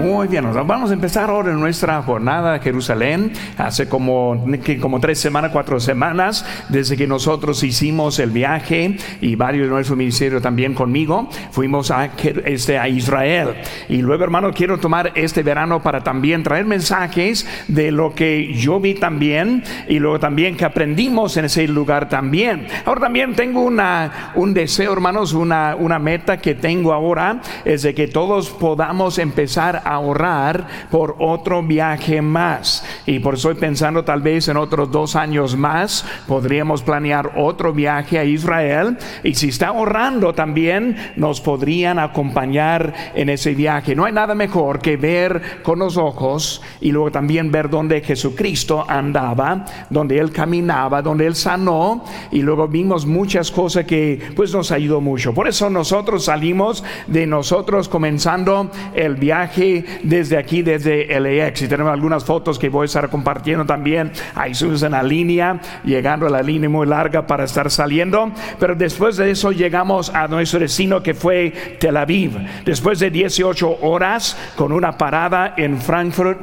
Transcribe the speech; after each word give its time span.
Muy 0.00 0.28
bien, 0.28 0.46
vamos 0.66 0.90
a 0.90 0.94
empezar 0.94 1.28
ahora 1.28 1.52
nuestra 1.52 2.00
jornada 2.02 2.54
a 2.54 2.58
Jerusalén. 2.58 3.32
Hace 3.58 3.86
como, 3.86 4.46
como 4.80 4.98
tres 4.98 5.18
semanas, 5.18 5.50
cuatro 5.52 5.78
semanas, 5.78 6.46
desde 6.70 6.96
que 6.96 7.06
nosotros 7.06 7.62
hicimos 7.62 8.18
el 8.18 8.30
viaje 8.30 8.96
y 9.20 9.34
varios 9.34 9.66
de 9.66 9.74
nuestro 9.74 9.96
ministerio 9.96 10.40
también 10.40 10.72
conmigo, 10.72 11.28
fuimos 11.50 11.90
a, 11.90 12.06
este, 12.46 12.78
a 12.78 12.88
Israel. 12.88 13.56
Y 13.90 13.98
luego, 13.98 14.24
hermano, 14.24 14.54
quiero 14.54 14.78
tomar 14.78 15.12
este 15.16 15.42
verano 15.42 15.82
para 15.82 16.00
también 16.00 16.42
traer 16.42 16.64
mensajes 16.64 17.46
de 17.68 17.90
lo 17.90 18.14
que 18.14 18.54
yo 18.54 18.80
vi 18.80 18.94
también 18.94 19.62
y 19.86 19.98
luego 19.98 20.18
también 20.18 20.56
que 20.56 20.64
aprendimos 20.64 21.36
en 21.36 21.44
ese 21.44 21.68
lugar 21.68 22.08
también. 22.08 22.68
Ahora 22.86 23.02
también 23.02 23.34
tengo 23.34 23.60
una, 23.60 24.32
un 24.34 24.54
deseo, 24.54 24.94
hermanos, 24.94 25.34
una, 25.34 25.76
una 25.78 25.98
meta 25.98 26.38
que 26.38 26.54
tengo 26.54 26.94
ahora, 26.94 27.42
es 27.66 27.82
de 27.82 27.94
que 27.94 28.08
todos 28.08 28.48
podamos 28.48 29.18
empezar 29.18 29.82
a 29.84 29.89
ahorrar 29.94 30.66
por 30.90 31.16
otro 31.18 31.62
viaje 31.62 32.22
más. 32.22 32.84
Y 33.06 33.18
por 33.18 33.34
eso 33.34 33.50
estoy 33.50 33.60
pensando 33.60 34.04
tal 34.04 34.22
vez 34.22 34.48
en 34.48 34.56
otros 34.56 34.90
dos 34.90 35.16
años 35.16 35.56
más 35.56 36.04
podríamos 36.26 36.82
planear 36.82 37.32
otro 37.36 37.72
viaje 37.72 38.18
a 38.18 38.24
Israel. 38.24 38.96
Y 39.24 39.34
si 39.34 39.48
está 39.48 39.68
ahorrando 39.68 40.32
también 40.32 40.96
nos 41.16 41.40
podrían 41.40 41.98
acompañar 41.98 42.94
en 43.14 43.28
ese 43.28 43.54
viaje. 43.54 43.94
No 43.94 44.04
hay 44.04 44.12
nada 44.12 44.34
mejor 44.34 44.80
que 44.80 44.96
ver 44.96 45.62
con 45.62 45.78
los 45.78 45.96
ojos 45.96 46.62
y 46.80 46.92
luego 46.92 47.10
también 47.10 47.50
ver 47.50 47.70
donde 47.70 48.00
Jesucristo 48.00 48.84
andaba, 48.88 49.64
donde 49.88 50.18
Él 50.18 50.32
caminaba, 50.32 51.02
donde 51.02 51.26
Él 51.26 51.34
sanó. 51.34 52.04
Y 52.30 52.42
luego 52.42 52.68
vimos 52.68 53.06
muchas 53.06 53.50
cosas 53.50 53.84
que 53.84 54.20
pues 54.36 54.52
nos 54.52 54.70
ayudó 54.72 55.00
mucho. 55.00 55.34
Por 55.34 55.48
eso 55.48 55.70
nosotros 55.70 56.24
salimos 56.24 56.84
de 57.06 57.26
nosotros 57.26 57.88
comenzando 57.88 58.70
el 58.94 59.16
viaje 59.16 59.79
desde 60.02 60.36
aquí, 60.36 60.62
desde 60.62 61.06
LAX. 61.20 61.62
Y 61.62 61.68
tenemos 61.68 61.92
algunas 61.92 62.24
fotos 62.24 62.58
que 62.58 62.68
voy 62.68 62.82
a 62.82 62.86
estar 62.86 63.08
compartiendo 63.08 63.64
también. 63.64 64.12
Ahí 64.34 64.54
subimos 64.54 64.82
en 64.82 64.92
la 64.92 65.02
línea, 65.02 65.60
llegando 65.84 66.26
a 66.26 66.30
la 66.30 66.42
línea 66.42 66.68
muy 66.68 66.86
larga 66.86 67.26
para 67.26 67.44
estar 67.44 67.70
saliendo. 67.70 68.32
Pero 68.58 68.74
después 68.74 69.16
de 69.16 69.30
eso 69.30 69.52
llegamos 69.52 70.10
a 70.10 70.28
nuestro 70.28 70.60
destino 70.60 71.02
que 71.02 71.14
fue 71.14 71.76
Tel 71.78 71.96
Aviv. 71.96 72.32
Después 72.64 72.98
de 72.98 73.10
18 73.10 73.78
horas 73.82 74.36
con 74.56 74.72
una 74.72 74.96
parada 74.96 75.54
en 75.56 75.78
Frankfurt, 75.78 76.40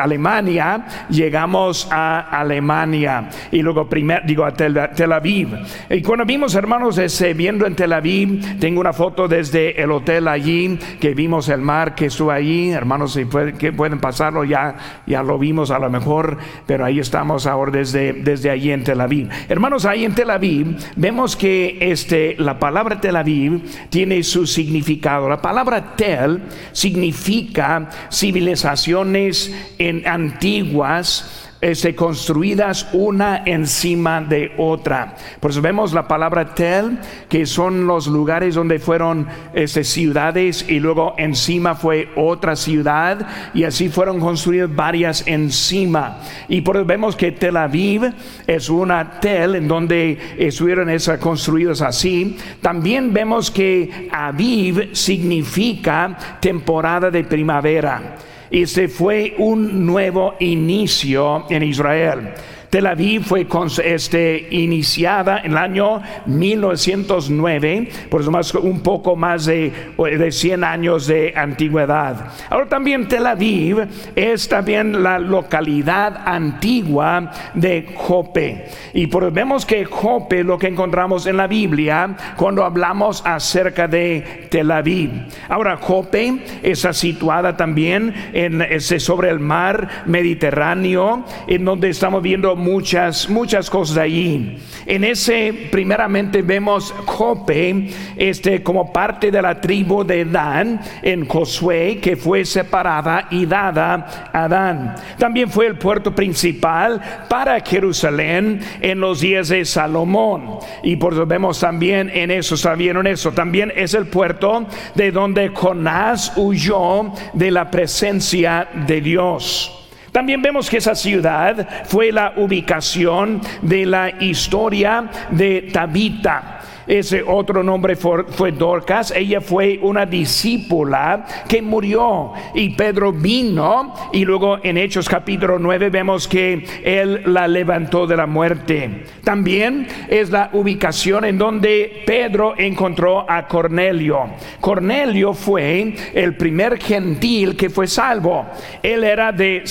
Alemania, 0.00 0.86
llegamos 1.08 1.88
a 1.90 2.20
Alemania. 2.20 3.28
Y 3.50 3.62
luego, 3.62 3.88
primero, 3.88 4.22
digo, 4.24 4.44
a 4.44 4.52
Tel, 4.52 5.12
Aviv. 5.12 5.48
Y 5.90 6.02
cuando 6.02 6.24
vimos, 6.24 6.54
hermanos, 6.54 6.98
ese, 6.98 7.34
viendo 7.34 7.66
en 7.66 7.74
Tel 7.74 7.92
Aviv, 7.92 8.58
tengo 8.58 8.80
una 8.80 8.92
foto 8.92 9.28
desde 9.28 9.80
el 9.80 9.90
hotel 9.90 10.28
allí, 10.28 10.78
que 11.00 11.14
vimos 11.14 11.48
el 11.48 11.60
mar 11.60 11.94
que 11.94 12.06
estuvo 12.06 12.30
hermanos, 12.72 13.12
si 13.12 13.26
que 13.58 13.72
pueden 13.72 14.00
pasarlo, 14.00 14.44
ya, 14.44 14.76
ya 15.06 15.22
lo 15.22 15.38
vimos 15.38 15.70
a 15.70 15.78
lo 15.78 15.90
mejor, 15.90 16.38
pero 16.66 16.84
ahí 16.84 16.98
estamos 16.98 17.46
ahora 17.46 17.72
desde, 17.72 18.12
desde 18.12 18.50
allí 18.50 18.70
en 18.70 18.84
Tel 18.84 19.00
Aviv. 19.00 19.28
Hermanos, 19.48 19.84
ahí 19.84 20.04
en 20.04 20.14
Tel 20.14 20.30
Aviv 20.30 20.76
vemos 20.96 21.36
que 21.36 21.78
este, 21.80 22.36
la 22.38 22.58
palabra 22.58 23.00
Tel 23.00 23.16
Aviv 23.16 23.62
tiene 23.90 24.22
su 24.22 24.46
significado. 24.46 25.28
La 25.28 25.42
palabra 25.42 25.96
Tel 25.96 26.42
significa 26.72 27.88
civilizaciones 28.10 29.54
en 29.78 30.06
antiguas 30.06 31.47
este, 31.60 31.94
construidas 31.94 32.88
una 32.92 33.42
encima 33.44 34.20
de 34.20 34.52
otra. 34.58 35.14
Por 35.40 35.50
eso 35.50 35.60
vemos 35.60 35.92
la 35.92 36.06
palabra 36.06 36.54
tel, 36.54 36.98
que 37.28 37.46
son 37.46 37.86
los 37.86 38.06
lugares 38.06 38.54
donde 38.54 38.78
fueron 38.78 39.26
este, 39.54 39.84
ciudades 39.84 40.64
y 40.68 40.78
luego 40.78 41.14
encima 41.18 41.74
fue 41.74 42.10
otra 42.16 42.54
ciudad 42.56 43.26
y 43.54 43.64
así 43.64 43.88
fueron 43.88 44.20
construidas 44.20 44.74
varias 44.74 45.26
encima. 45.26 46.18
Y 46.48 46.60
por 46.60 46.76
eso 46.76 46.84
vemos 46.84 47.16
que 47.16 47.32
Tel 47.32 47.56
Aviv 47.56 48.12
es 48.46 48.68
una 48.68 49.20
tel 49.20 49.56
en 49.56 49.68
donde 49.68 50.18
estuvieron 50.38 50.88
esas 50.90 51.18
construidas 51.18 51.82
así. 51.82 52.36
También 52.60 53.12
vemos 53.12 53.50
que 53.50 54.08
Aviv 54.12 54.94
significa 54.94 56.16
temporada 56.40 57.10
de 57.10 57.24
primavera 57.24 58.16
y 58.50 58.66
se 58.66 58.88
fue 58.88 59.34
un 59.38 59.86
nuevo 59.86 60.34
inicio 60.40 61.46
en 61.50 61.62
Israel. 61.62 62.34
Tel 62.70 62.86
Aviv 62.86 63.24
fue 63.24 63.46
este, 63.84 64.48
iniciada 64.50 65.38
en 65.38 65.52
el 65.52 65.58
año 65.58 66.02
1909, 66.26 67.88
por 68.10 68.20
eso 68.20 68.30
más, 68.30 68.54
un 68.54 68.80
poco 68.80 69.16
más 69.16 69.46
de, 69.46 69.72
de 69.96 70.32
100 70.32 70.64
años 70.64 71.06
de 71.06 71.32
antigüedad. 71.34 72.32
Ahora 72.50 72.68
también 72.68 73.08
Tel 73.08 73.26
Aviv 73.26 73.86
es 74.14 74.48
también 74.48 75.02
la 75.02 75.18
localidad 75.18 76.22
antigua 76.26 77.32
de 77.54 77.94
Jope. 77.94 78.66
Y 78.92 79.06
vemos 79.06 79.64
que 79.64 79.84
Jope, 79.84 80.44
lo 80.44 80.58
que 80.58 80.68
encontramos 80.68 81.26
en 81.26 81.36
la 81.36 81.46
Biblia, 81.46 82.16
cuando 82.36 82.64
hablamos 82.64 83.22
acerca 83.24 83.88
de 83.88 84.46
Tel 84.50 84.70
Aviv. 84.70 85.10
Ahora 85.48 85.76
Jope 85.76 86.44
está 86.62 86.92
situada 86.92 87.56
también 87.56 88.14
en, 88.32 88.60
este, 88.62 89.00
sobre 89.00 89.30
el 89.30 89.40
mar 89.40 90.04
Mediterráneo, 90.06 91.24
en 91.46 91.64
donde 91.64 91.88
estamos 91.88 92.22
viendo 92.22 92.57
muchas, 92.58 93.28
muchas 93.28 93.70
cosas 93.70 93.98
allí. 93.98 94.58
En 94.86 95.04
ese, 95.04 95.68
primeramente, 95.70 96.42
vemos 96.42 96.94
Jope, 97.06 97.90
este, 98.16 98.62
como 98.62 98.92
parte 98.92 99.30
de 99.30 99.40
la 99.40 99.60
tribu 99.60 100.04
de 100.04 100.24
Dan 100.24 100.80
en 101.02 101.26
Josué, 101.26 101.98
que 102.02 102.16
fue 102.16 102.44
separada 102.44 103.28
y 103.30 103.46
dada 103.46 104.30
a 104.32 104.48
Dan. 104.48 104.94
También 105.18 105.50
fue 105.50 105.66
el 105.66 105.78
puerto 105.78 106.14
principal 106.14 107.00
para 107.28 107.60
Jerusalén 107.60 108.60
en 108.80 109.00
los 109.00 109.20
días 109.20 109.48
de 109.48 109.64
Salomón. 109.64 110.58
Y 110.82 110.96
por 110.96 111.12
eso 111.12 111.26
vemos 111.26 111.60
también 111.60 112.10
en 112.12 112.30
eso, 112.30 112.56
¿sabieron 112.56 113.06
eso? 113.06 113.32
También 113.32 113.72
es 113.74 113.94
el 113.94 114.06
puerto 114.06 114.66
de 114.94 115.12
donde 115.12 115.48
Jonás 115.48 116.32
huyó 116.36 117.12
de 117.32 117.50
la 117.50 117.70
presencia 117.70 118.68
de 118.86 119.00
Dios. 119.00 119.87
También 120.18 120.42
vemos 120.42 120.68
que 120.68 120.78
esa 120.78 120.96
ciudad 120.96 121.84
fue 121.84 122.10
la 122.10 122.32
ubicación 122.34 123.40
de 123.62 123.86
la 123.86 124.10
historia 124.20 125.08
de 125.30 125.70
Tabita. 125.72 126.57
Ese 126.88 127.22
otro 127.22 127.62
nombre 127.62 127.96
fue, 127.96 128.50
Dorcas. 128.52 129.12
Ella 129.14 129.42
fue 129.42 129.78
una 129.82 130.06
discípula 130.06 131.26
que 131.46 131.60
murió 131.60 132.32
y 132.54 132.70
Pedro 132.70 133.12
vino 133.12 133.92
y 134.10 134.24
luego 134.24 134.58
en 134.62 134.78
Hechos 134.78 135.06
capítulo 135.06 135.58
9 135.58 135.90
vemos 135.90 136.26
que 136.26 136.64
él 136.82 137.22
la 137.26 137.46
levantó 137.46 138.06
de 138.06 138.16
la 138.16 138.26
muerte. 138.26 139.04
También 139.22 139.86
es 140.08 140.30
la 140.30 140.48
ubicación 140.54 141.26
en 141.26 141.36
donde 141.36 142.04
Pedro 142.06 142.54
encontró 142.56 143.30
a 143.30 143.46
Cornelio. 143.46 144.30
Cornelio 144.58 145.34
fue 145.34 145.94
el 146.14 146.36
primer 146.36 146.78
gentil 146.78 147.54
que 147.54 147.68
fue 147.68 147.86
salvo. 147.86 148.46
Él 148.82 149.04
era 149.04 149.30
de, 149.30 149.62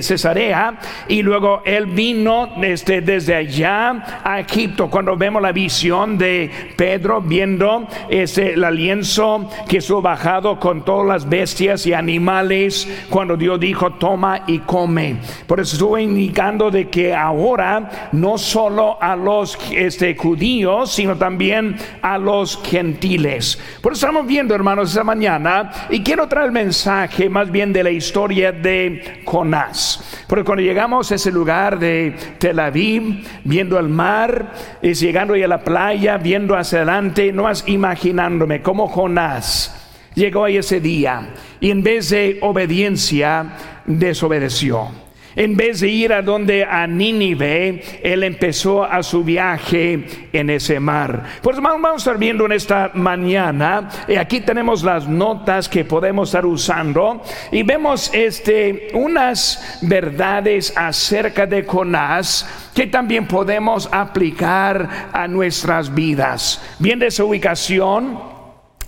Cesarea 0.00 0.78
y 1.06 1.20
luego 1.20 1.60
él 1.66 1.84
vino 1.84 2.48
desde, 2.58 3.02
desde 3.02 3.34
allá 3.34 4.22
a 4.24 4.40
Egipto. 4.40 4.88
Cuando 4.88 5.14
vemos 5.14 5.42
la 5.42 5.52
visión 5.52 5.97
de 6.06 6.50
Pedro 6.76 7.20
viendo 7.20 7.88
ese 8.08 8.52
el 8.52 8.76
lienzo 8.76 9.50
que 9.68 9.78
estuvo 9.78 10.00
bajado 10.00 10.60
con 10.60 10.84
todas 10.84 11.06
las 11.06 11.28
bestias 11.28 11.86
y 11.86 11.92
animales 11.92 12.88
cuando 13.10 13.36
Dios 13.36 13.58
dijo 13.58 13.94
toma 13.94 14.44
y 14.46 14.60
come. 14.60 15.16
Por 15.46 15.58
eso 15.58 15.74
estuvo 15.74 15.98
indicando 15.98 16.70
de 16.70 16.88
que 16.88 17.14
ahora 17.14 18.10
no 18.12 18.38
solo 18.38 18.96
a 19.02 19.16
los 19.16 19.58
este, 19.72 20.14
judíos, 20.16 20.92
sino 20.92 21.16
también 21.16 21.76
a 22.00 22.16
los 22.16 22.62
gentiles. 22.62 23.58
Por 23.82 23.92
eso 23.92 24.06
estamos 24.06 24.26
viendo, 24.26 24.54
hermanos, 24.54 24.90
esta 24.90 25.04
mañana 25.04 25.70
y 25.90 26.02
quiero 26.02 26.28
traer 26.28 26.46
el 26.46 26.52
mensaje 26.52 27.28
más 27.28 27.50
bien 27.50 27.72
de 27.72 27.82
la 27.82 27.90
historia 27.90 28.52
de 28.52 29.22
Jonás. 29.24 30.24
Porque 30.28 30.44
cuando 30.44 30.62
llegamos 30.62 31.10
a 31.10 31.16
ese 31.16 31.32
lugar 31.32 31.78
de 31.78 32.14
Tel 32.38 32.60
Aviv, 32.60 33.24
viendo 33.44 33.78
el 33.78 33.88
mar, 33.88 34.52
es 34.80 35.00
llegando 35.00 35.34
a 35.34 35.38
la 35.38 35.58
playa, 35.58 35.87
viendo 36.18 36.56
hacia 36.56 36.78
adelante, 36.78 37.32
no 37.32 37.44
más 37.44 37.64
imaginándome 37.66 38.62
como 38.62 38.88
Jonás 38.88 39.74
llegó 40.14 40.44
ahí 40.44 40.56
ese 40.56 40.80
día 40.80 41.30
y 41.60 41.70
en 41.70 41.82
vez 41.82 42.10
de 42.10 42.38
obediencia 42.42 43.54
desobedeció. 43.86 45.07
En 45.38 45.56
vez 45.56 45.78
de 45.78 45.88
ir 45.88 46.12
a 46.12 46.20
donde 46.20 46.64
a 46.64 46.84
Nínive, 46.88 47.80
él 48.02 48.24
empezó 48.24 48.82
a 48.82 49.04
su 49.04 49.22
viaje 49.22 50.04
en 50.32 50.50
ese 50.50 50.80
mar. 50.80 51.22
Pues 51.40 51.60
vamos 51.60 51.92
a 51.92 51.96
estar 51.96 52.18
viendo 52.18 52.44
en 52.44 52.50
esta 52.50 52.90
mañana, 52.94 53.88
y 54.08 54.16
aquí 54.16 54.40
tenemos 54.40 54.82
las 54.82 55.06
notas 55.06 55.68
que 55.68 55.84
podemos 55.84 56.30
estar 56.30 56.44
usando 56.44 57.22
y 57.52 57.62
vemos 57.62 58.10
este 58.12 58.88
unas 58.94 59.78
verdades 59.82 60.76
acerca 60.76 61.46
de 61.46 61.62
Jonás 61.62 62.44
que 62.74 62.88
también 62.88 63.28
podemos 63.28 63.88
aplicar 63.92 65.08
a 65.12 65.28
nuestras 65.28 65.94
vidas. 65.94 66.60
Bien 66.80 66.98
de 66.98 67.06
esa 67.06 67.22
ubicación 67.22 68.37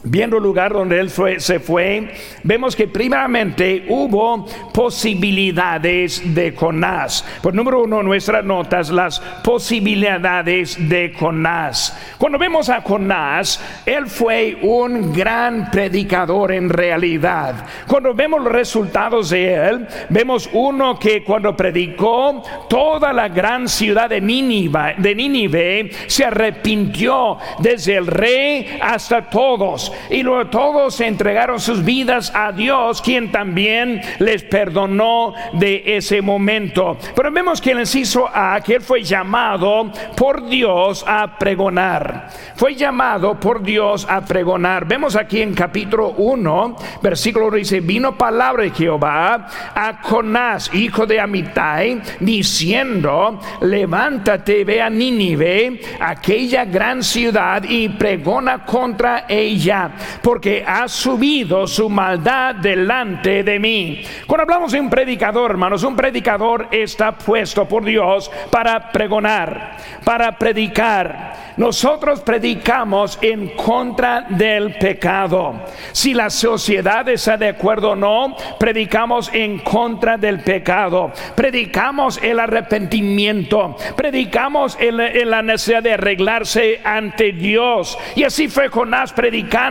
viendo 0.02 0.38
el 0.38 0.42
lugar 0.42 0.72
donde 0.72 0.98
él 0.98 1.10
se 1.10 1.60
fue, 1.60 2.12
vemos 2.42 2.74
que 2.74 2.88
primeramente 2.88 3.84
hubo 3.88 4.46
posibilidades 4.72 6.34
de 6.34 6.52
Jonás. 6.52 7.24
Por 7.42 7.54
número 7.54 7.82
uno, 7.82 8.02
nuestras 8.02 8.44
notas, 8.44 8.90
las 8.90 9.20
posibilidades 9.42 10.88
de 10.88 11.14
Jonás. 11.18 11.96
Cuando 12.18 12.38
vemos 12.38 12.68
a 12.68 12.80
Jonás, 12.80 13.62
él 13.84 14.06
fue 14.06 14.58
un 14.62 15.12
gran 15.12 15.70
predicador 15.70 16.52
en 16.52 16.68
realidad. 16.68 17.66
Cuando 17.86 18.14
vemos 18.14 18.42
los 18.42 18.52
resultados 18.52 19.30
de 19.30 19.54
él, 19.54 19.86
vemos 20.08 20.48
uno 20.52 20.98
que 20.98 21.22
cuando 21.22 21.56
predicó, 21.56 22.42
toda 22.68 23.12
la 23.12 23.28
gran 23.28 23.68
ciudad 23.68 24.08
de 24.08 24.20
Nínive, 24.20 24.94
de 24.98 25.14
Nínive 25.14 25.90
se 26.06 26.24
arrepintió 26.24 27.38
desde 27.58 27.96
el 27.96 28.06
rey 28.06 28.78
hasta 28.80 29.28
todos 29.28 29.89
y 30.08 30.22
luego 30.22 30.50
todos 30.50 31.00
entregaron 31.00 31.60
sus 31.60 31.84
vidas 31.84 32.32
a 32.34 32.52
Dios, 32.52 33.00
quien 33.02 33.32
también 33.32 34.00
les 34.18 34.42
perdonó 34.42 35.34
de 35.52 35.82
ese 35.96 36.22
momento. 36.22 36.96
Pero 37.14 37.30
vemos 37.30 37.60
que 37.60 37.72
el 37.72 37.80
inciso 37.80 38.28
A, 38.32 38.60
que 38.60 38.76
él 38.76 38.82
fue 38.82 39.02
llamado 39.02 39.90
por 40.16 40.48
Dios 40.48 41.04
a 41.06 41.38
pregonar. 41.38 42.28
Fue 42.56 42.74
llamado 42.74 43.38
por 43.38 43.62
Dios 43.62 44.06
a 44.08 44.24
pregonar. 44.24 44.86
Vemos 44.86 45.16
aquí 45.16 45.42
en 45.42 45.54
capítulo 45.54 46.10
1, 46.10 46.76
versículo 47.02 47.50
dice, 47.50 47.80
vino 47.80 48.16
palabra 48.16 48.64
de 48.64 48.70
Jehová 48.70 49.46
a 49.74 50.00
Jonás, 50.02 50.70
hijo 50.74 51.06
de 51.06 51.20
Amitai, 51.20 52.00
diciendo, 52.20 53.40
levántate, 53.60 54.64
ve 54.64 54.82
a 54.82 54.90
Nínive, 54.90 55.80
aquella 56.00 56.64
gran 56.64 57.02
ciudad, 57.02 57.62
y 57.62 57.88
pregona 57.88 58.64
contra 58.64 59.24
ella 59.28 59.79
porque 60.22 60.64
ha 60.66 60.88
subido 60.88 61.66
su 61.66 61.88
maldad 61.88 62.56
delante 62.56 63.42
de 63.42 63.58
mí. 63.58 64.02
Cuando 64.26 64.42
hablamos 64.42 64.72
de 64.72 64.80
un 64.80 64.90
predicador, 64.90 65.50
hermanos, 65.50 65.82
un 65.82 65.96
predicador 65.96 66.68
está 66.70 67.12
puesto 67.12 67.66
por 67.66 67.84
Dios 67.84 68.30
para 68.50 68.90
pregonar, 68.90 69.76
para 70.04 70.36
predicar. 70.36 71.50
Nosotros 71.56 72.20
predicamos 72.20 73.18
en 73.20 73.48
contra 73.50 74.22
del 74.28 74.74
pecado. 74.74 75.66
Si 75.92 76.14
la 76.14 76.30
sociedad 76.30 77.06
está 77.08 77.36
de 77.36 77.48
acuerdo 77.48 77.90
o 77.90 77.96
no, 77.96 78.34
predicamos 78.58 79.30
en 79.32 79.58
contra 79.58 80.16
del 80.16 80.40
pecado. 80.40 81.12
Predicamos 81.34 82.18
el 82.22 82.40
arrepentimiento. 82.40 83.76
Predicamos 83.94 84.78
la 84.80 85.42
necesidad 85.42 85.82
de 85.82 85.94
arreglarse 85.94 86.80
ante 86.82 87.32
Dios. 87.32 87.98
Y 88.16 88.24
así 88.24 88.48
fue 88.48 88.68
Jonás 88.68 89.12
predicando 89.12 89.69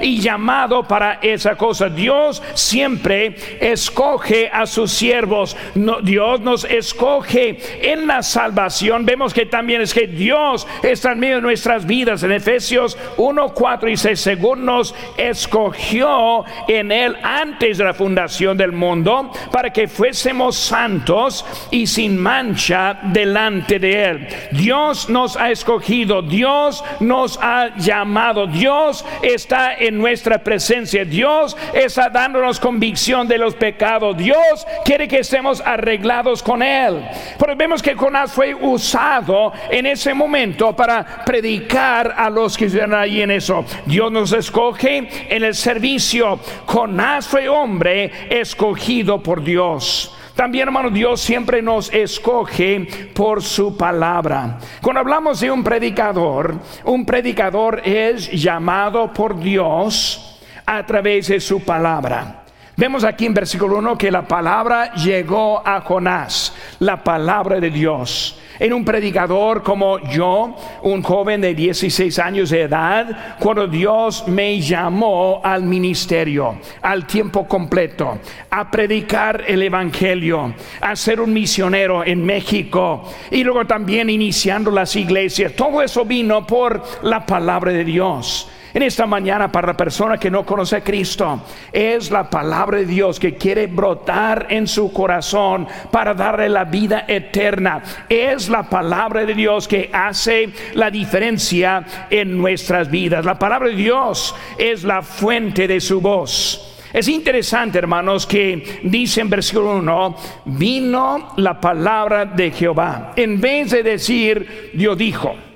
y 0.00 0.20
llamado 0.20 0.86
para 0.86 1.18
esa 1.22 1.56
cosa. 1.56 1.88
Dios 1.88 2.42
siempre 2.54 3.34
escoge 3.60 4.48
a 4.52 4.66
sus 4.66 4.92
siervos. 4.92 5.56
Dios 6.02 6.40
nos 6.40 6.64
escoge 6.64 7.58
en 7.80 8.06
la 8.06 8.22
salvación. 8.22 9.06
Vemos 9.06 9.32
que 9.32 9.46
también 9.46 9.80
es 9.80 9.94
que 9.94 10.06
Dios 10.06 10.66
está 10.82 11.12
en 11.12 11.20
medio 11.20 11.36
de 11.36 11.42
nuestras 11.42 11.86
vidas. 11.86 12.22
En 12.22 12.32
Efesios 12.32 12.96
1, 13.16 13.54
4 13.54 13.88
y 13.88 13.96
6, 13.96 14.20
según 14.20 14.64
nos 14.64 14.94
escogió 15.16 16.44
en 16.66 16.92
Él 16.92 17.16
antes 17.22 17.78
de 17.78 17.84
la 17.84 17.94
fundación 17.94 18.56
del 18.56 18.72
mundo, 18.72 19.30
para 19.50 19.72
que 19.72 19.88
fuésemos 19.88 20.56
santos 20.56 21.44
y 21.70 21.86
sin 21.86 22.18
mancha 22.18 22.98
delante 23.02 23.78
de 23.78 24.04
Él. 24.04 24.28
Dios 24.52 25.08
nos 25.08 25.36
ha 25.36 25.50
escogido, 25.50 26.22
Dios 26.22 26.84
nos 27.00 27.38
ha 27.40 27.76
llamado, 27.76 28.46
Dios 28.46 29.04
está 29.38 29.74
en 29.74 29.96
nuestra 29.96 30.38
presencia. 30.42 31.04
Dios 31.04 31.56
está 31.72 32.10
dándonos 32.10 32.60
convicción 32.60 33.26
de 33.28 33.38
los 33.38 33.54
pecados. 33.54 34.16
Dios 34.16 34.66
quiere 34.84 35.08
que 35.08 35.20
estemos 35.20 35.62
arreglados 35.64 36.42
con 36.42 36.62
Él. 36.62 37.02
Pero 37.38 37.56
vemos 37.56 37.82
que 37.82 37.94
Jonás 37.94 38.32
fue 38.32 38.54
usado 38.54 39.52
en 39.70 39.86
ese 39.86 40.12
momento 40.12 40.74
para 40.74 41.24
predicar 41.24 42.14
a 42.16 42.28
los 42.28 42.56
que 42.56 42.66
están 42.66 42.92
ahí 42.92 43.22
en 43.22 43.30
eso. 43.30 43.64
Dios 43.86 44.10
nos 44.10 44.32
escoge 44.32 45.08
en 45.28 45.44
el 45.44 45.54
servicio. 45.54 46.40
Jonás 46.66 47.26
fue 47.28 47.48
hombre 47.48 48.10
escogido 48.30 49.22
por 49.22 49.42
Dios. 49.42 50.17
También, 50.38 50.68
hermano, 50.68 50.90
Dios 50.90 51.20
siempre 51.20 51.60
nos 51.60 51.92
escoge 51.92 52.86
por 53.12 53.42
su 53.42 53.76
palabra. 53.76 54.60
Cuando 54.80 55.00
hablamos 55.00 55.40
de 55.40 55.50
un 55.50 55.64
predicador, 55.64 56.54
un 56.84 57.04
predicador 57.04 57.82
es 57.84 58.30
llamado 58.30 59.12
por 59.12 59.40
Dios 59.40 60.38
a 60.64 60.86
través 60.86 61.26
de 61.26 61.40
su 61.40 61.64
palabra. 61.64 62.44
Vemos 62.76 63.02
aquí 63.02 63.26
en 63.26 63.34
versículo 63.34 63.78
1 63.78 63.98
que 63.98 64.12
la 64.12 64.28
palabra 64.28 64.94
llegó 64.94 65.60
a 65.66 65.80
Jonás, 65.80 66.54
la 66.78 67.02
palabra 67.02 67.58
de 67.58 67.70
Dios 67.70 68.37
en 68.58 68.72
un 68.72 68.84
predicador 68.84 69.62
como 69.62 69.98
yo, 70.10 70.56
un 70.82 71.02
joven 71.02 71.40
de 71.40 71.54
16 71.54 72.18
años 72.18 72.50
de 72.50 72.62
edad, 72.62 73.36
cuando 73.38 73.66
Dios 73.66 74.26
me 74.26 74.60
llamó 74.60 75.40
al 75.42 75.62
ministerio, 75.62 76.58
al 76.82 77.06
tiempo 77.06 77.46
completo, 77.46 78.18
a 78.50 78.70
predicar 78.70 79.44
el 79.46 79.62
Evangelio, 79.62 80.54
a 80.80 80.96
ser 80.96 81.20
un 81.20 81.32
misionero 81.32 82.04
en 82.04 82.24
México 82.24 83.04
y 83.30 83.44
luego 83.44 83.66
también 83.66 84.10
iniciando 84.10 84.70
las 84.70 84.94
iglesias. 84.96 85.52
Todo 85.54 85.82
eso 85.82 86.04
vino 86.04 86.46
por 86.46 86.82
la 87.02 87.24
palabra 87.24 87.72
de 87.72 87.84
Dios. 87.84 88.48
En 88.78 88.84
esta 88.84 89.08
mañana, 89.08 89.50
para 89.50 89.66
la 89.66 89.76
persona 89.76 90.18
que 90.18 90.30
no 90.30 90.46
conoce 90.46 90.76
a 90.76 90.84
Cristo, 90.84 91.42
es 91.72 92.12
la 92.12 92.30
palabra 92.30 92.78
de 92.78 92.86
Dios 92.86 93.18
que 93.18 93.34
quiere 93.34 93.66
brotar 93.66 94.46
en 94.50 94.68
su 94.68 94.92
corazón 94.92 95.66
para 95.90 96.14
darle 96.14 96.48
la 96.48 96.62
vida 96.62 97.04
eterna. 97.08 97.82
Es 98.08 98.48
la 98.48 98.62
palabra 98.62 99.24
de 99.24 99.34
Dios 99.34 99.66
que 99.66 99.90
hace 99.92 100.50
la 100.74 100.92
diferencia 100.92 101.84
en 102.08 102.38
nuestras 102.38 102.88
vidas. 102.88 103.24
La 103.24 103.36
palabra 103.36 103.68
de 103.68 103.74
Dios 103.74 104.32
es 104.56 104.84
la 104.84 105.02
fuente 105.02 105.66
de 105.66 105.80
su 105.80 106.00
voz. 106.00 106.78
Es 106.92 107.08
interesante, 107.08 107.78
hermanos, 107.78 108.28
que 108.28 108.78
dice 108.84 109.22
en 109.22 109.28
versículo 109.28 109.74
1, 109.78 110.16
vino 110.44 111.32
la 111.38 111.60
palabra 111.60 112.26
de 112.26 112.52
Jehová. 112.52 113.12
En 113.16 113.40
vez 113.40 113.72
de 113.72 113.82
decir, 113.82 114.70
Dios 114.72 114.96
dijo. 114.96 115.47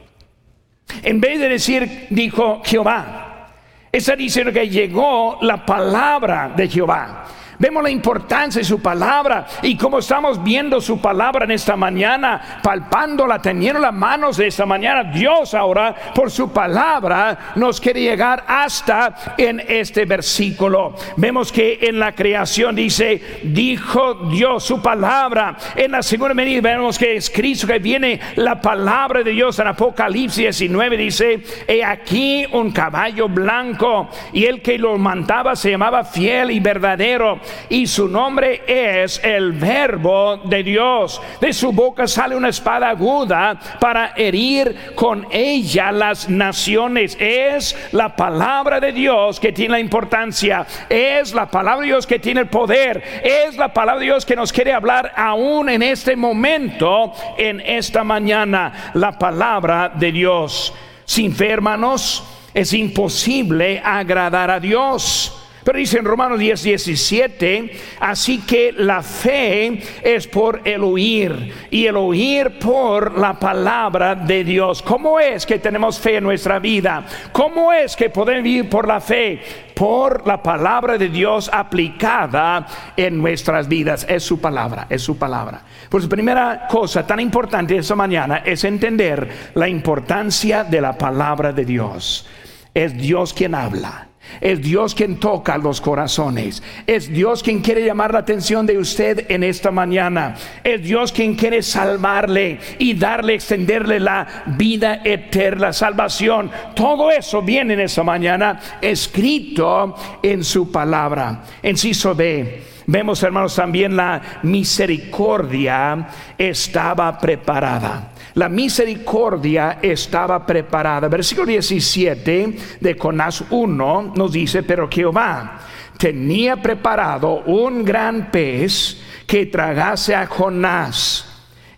En 1.02 1.20
vez 1.20 1.40
de 1.40 1.48
decir, 1.48 2.06
dijo 2.10 2.62
Jehová, 2.64 3.48
está 3.90 4.16
diciendo 4.16 4.52
que 4.52 4.68
llegó 4.68 5.38
la 5.42 5.64
palabra 5.64 6.52
de 6.56 6.68
Jehová. 6.68 7.26
Vemos 7.62 7.84
la 7.84 7.90
importancia 7.90 8.58
de 8.58 8.64
su 8.64 8.82
palabra 8.82 9.46
y 9.62 9.76
como 9.76 10.00
estamos 10.00 10.42
viendo 10.42 10.80
su 10.80 11.00
palabra 11.00 11.44
en 11.44 11.52
esta 11.52 11.76
mañana, 11.76 12.58
palpándola, 12.60 13.40
teniendo 13.40 13.78
las 13.78 13.94
manos 13.94 14.36
de 14.36 14.48
esta 14.48 14.66
mañana, 14.66 15.04
Dios 15.04 15.54
ahora 15.54 15.94
por 16.12 16.28
su 16.28 16.52
palabra 16.52 17.52
nos 17.54 17.80
quiere 17.80 18.00
llegar 18.00 18.42
hasta 18.48 19.34
en 19.38 19.62
este 19.68 20.06
versículo. 20.06 20.96
Vemos 21.16 21.52
que 21.52 21.78
en 21.82 22.00
la 22.00 22.16
creación 22.16 22.74
dice, 22.74 23.40
dijo 23.44 24.14
Dios 24.32 24.64
su 24.64 24.82
palabra. 24.82 25.56
En 25.76 25.92
la 25.92 26.02
segunda 26.02 26.34
medida 26.34 26.62
vemos 26.62 26.98
que 26.98 27.14
es 27.14 27.30
Cristo 27.30 27.68
que 27.68 27.78
viene 27.78 28.18
la 28.34 28.60
palabra 28.60 29.22
de 29.22 29.30
Dios 29.30 29.56
en 29.60 29.68
Apocalipsis 29.68 30.58
19 30.58 30.96
dice, 30.96 31.40
he 31.68 31.84
aquí 31.84 32.44
un 32.50 32.72
caballo 32.72 33.28
blanco 33.28 34.08
y 34.32 34.46
el 34.46 34.60
que 34.62 34.78
lo 34.78 34.98
mandaba 34.98 35.54
se 35.54 35.70
llamaba 35.70 36.02
fiel 36.02 36.50
y 36.50 36.58
verdadero 36.58 37.40
y 37.68 37.86
su 37.86 38.08
nombre 38.08 38.62
es 38.66 39.22
el 39.24 39.52
verbo 39.52 40.38
de 40.44 40.62
Dios. 40.62 41.20
De 41.40 41.52
su 41.52 41.72
boca 41.72 42.06
sale 42.06 42.36
una 42.36 42.48
espada 42.48 42.90
aguda 42.90 43.58
para 43.80 44.12
herir 44.16 44.92
con 44.94 45.26
ella 45.30 45.92
las 45.92 46.28
naciones. 46.28 47.16
Es 47.18 47.76
la 47.92 48.14
palabra 48.14 48.80
de 48.80 48.92
Dios 48.92 49.40
que 49.40 49.52
tiene 49.52 49.72
la 49.72 49.80
importancia. 49.80 50.66
Es 50.88 51.34
la 51.34 51.50
palabra 51.50 51.80
de 51.80 51.86
Dios 51.88 52.06
que 52.06 52.18
tiene 52.18 52.40
el 52.40 52.48
poder. 52.48 53.02
Es 53.22 53.56
la 53.56 53.72
palabra 53.72 54.00
de 54.00 54.06
Dios 54.06 54.26
que 54.26 54.36
nos 54.36 54.52
quiere 54.52 54.72
hablar 54.72 55.12
aún 55.16 55.68
en 55.68 55.82
este 55.82 56.16
momento, 56.16 57.12
en 57.36 57.60
esta 57.60 58.04
mañana. 58.04 58.92
La 58.94 59.18
palabra 59.18 59.92
de 59.94 60.12
Dios. 60.12 60.74
Sin 61.04 61.34
fe, 61.34 61.50
hermanos, 61.50 62.24
es 62.54 62.72
imposible 62.72 63.80
agradar 63.84 64.50
a 64.50 64.60
Dios. 64.60 65.41
Pero 65.64 65.78
dice 65.78 65.98
en 65.98 66.04
Romanos 66.04 66.40
10, 66.40 66.62
17, 66.62 67.72
así 68.00 68.38
que 68.38 68.72
la 68.72 69.02
fe 69.02 69.80
es 70.02 70.26
por 70.26 70.60
el 70.64 70.82
oír 70.82 71.52
y 71.70 71.86
el 71.86 71.96
oír 71.96 72.58
por 72.58 73.16
la 73.16 73.38
palabra 73.38 74.16
de 74.16 74.42
Dios. 74.42 74.82
¿Cómo 74.82 75.20
es 75.20 75.46
que 75.46 75.60
tenemos 75.60 76.00
fe 76.00 76.16
en 76.16 76.24
nuestra 76.24 76.58
vida? 76.58 77.04
¿Cómo 77.30 77.72
es 77.72 77.94
que 77.94 78.10
podemos 78.10 78.42
vivir 78.42 78.68
por 78.68 78.88
la 78.88 79.00
fe? 79.00 79.40
Por 79.74 80.26
la 80.26 80.42
palabra 80.42 80.98
de 80.98 81.08
Dios 81.08 81.48
aplicada 81.52 82.66
en 82.96 83.18
nuestras 83.18 83.68
vidas. 83.68 84.04
Es 84.08 84.24
su 84.24 84.40
palabra, 84.40 84.86
es 84.90 85.02
su 85.02 85.16
palabra. 85.16 85.62
Pues 85.88 86.06
primera 86.06 86.66
cosa 86.68 87.06
tan 87.06 87.20
importante 87.20 87.76
esta 87.76 87.94
mañana 87.94 88.42
es 88.44 88.64
entender 88.64 89.52
la 89.54 89.68
importancia 89.68 90.64
de 90.64 90.80
la 90.80 90.98
palabra 90.98 91.52
de 91.52 91.64
Dios. 91.64 92.26
Es 92.74 92.96
Dios 92.96 93.32
quien 93.32 93.54
habla 93.54 94.11
Es 94.40 94.62
Dios 94.62 94.94
quien 94.94 95.18
toca 95.18 95.58
los 95.58 95.80
corazones. 95.80 96.62
Es 96.86 97.12
Dios 97.12 97.42
quien 97.42 97.60
quiere 97.60 97.84
llamar 97.84 98.12
la 98.12 98.20
atención 98.20 98.66
de 98.66 98.78
usted 98.78 99.26
en 99.30 99.42
esta 99.42 99.70
mañana. 99.70 100.36
Es 100.64 100.82
Dios 100.82 101.12
quien 101.12 101.34
quiere 101.34 101.62
salvarle 101.62 102.58
y 102.78 102.94
darle, 102.94 103.34
extenderle 103.34 104.00
la 104.00 104.44
vida 104.46 105.00
eterna, 105.04 105.72
salvación. 105.72 106.50
Todo 106.74 107.10
eso 107.10 107.42
viene 107.42 107.74
en 107.74 107.80
esta 107.80 108.02
mañana 108.02 108.58
escrito 108.80 109.96
en 110.22 110.44
su 110.44 110.70
palabra. 110.70 111.44
Enciso 111.62 112.14
B. 112.14 112.62
Vemos, 112.86 113.22
hermanos, 113.22 113.54
también 113.54 113.96
la 113.96 114.20
misericordia 114.42 116.08
estaba 116.36 117.16
preparada. 117.18 118.11
La 118.34 118.48
misericordia 118.48 119.78
estaba 119.82 120.46
preparada. 120.46 121.08
Versículo 121.08 121.46
17 121.46 122.56
de 122.80 122.98
Jonás 122.98 123.44
1 123.50 124.14
nos 124.16 124.32
dice, 124.32 124.62
pero 124.62 124.88
Jehová 124.90 125.60
tenía 125.98 126.56
preparado 126.56 127.42
un 127.44 127.84
gran 127.84 128.30
pez 128.30 129.00
que 129.26 129.46
tragase 129.46 130.14
a 130.14 130.26
Jonás. 130.26 131.28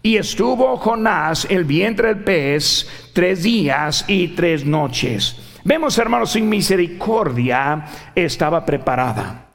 Y 0.03 0.17
estuvo 0.17 0.77
Jonás 0.77 1.47
el 1.51 1.65
vientre 1.65 2.09
del 2.09 2.25
pez 2.25 3.11
tres 3.13 3.43
días 3.43 4.05
y 4.07 4.29
tres 4.29 4.65
noches. 4.65 5.37
Vemos, 5.65 5.99
hermanos, 5.99 6.33
sin 6.33 6.49
misericordia 6.49 7.87
estaba 8.15 8.65
preparada. 8.65 9.47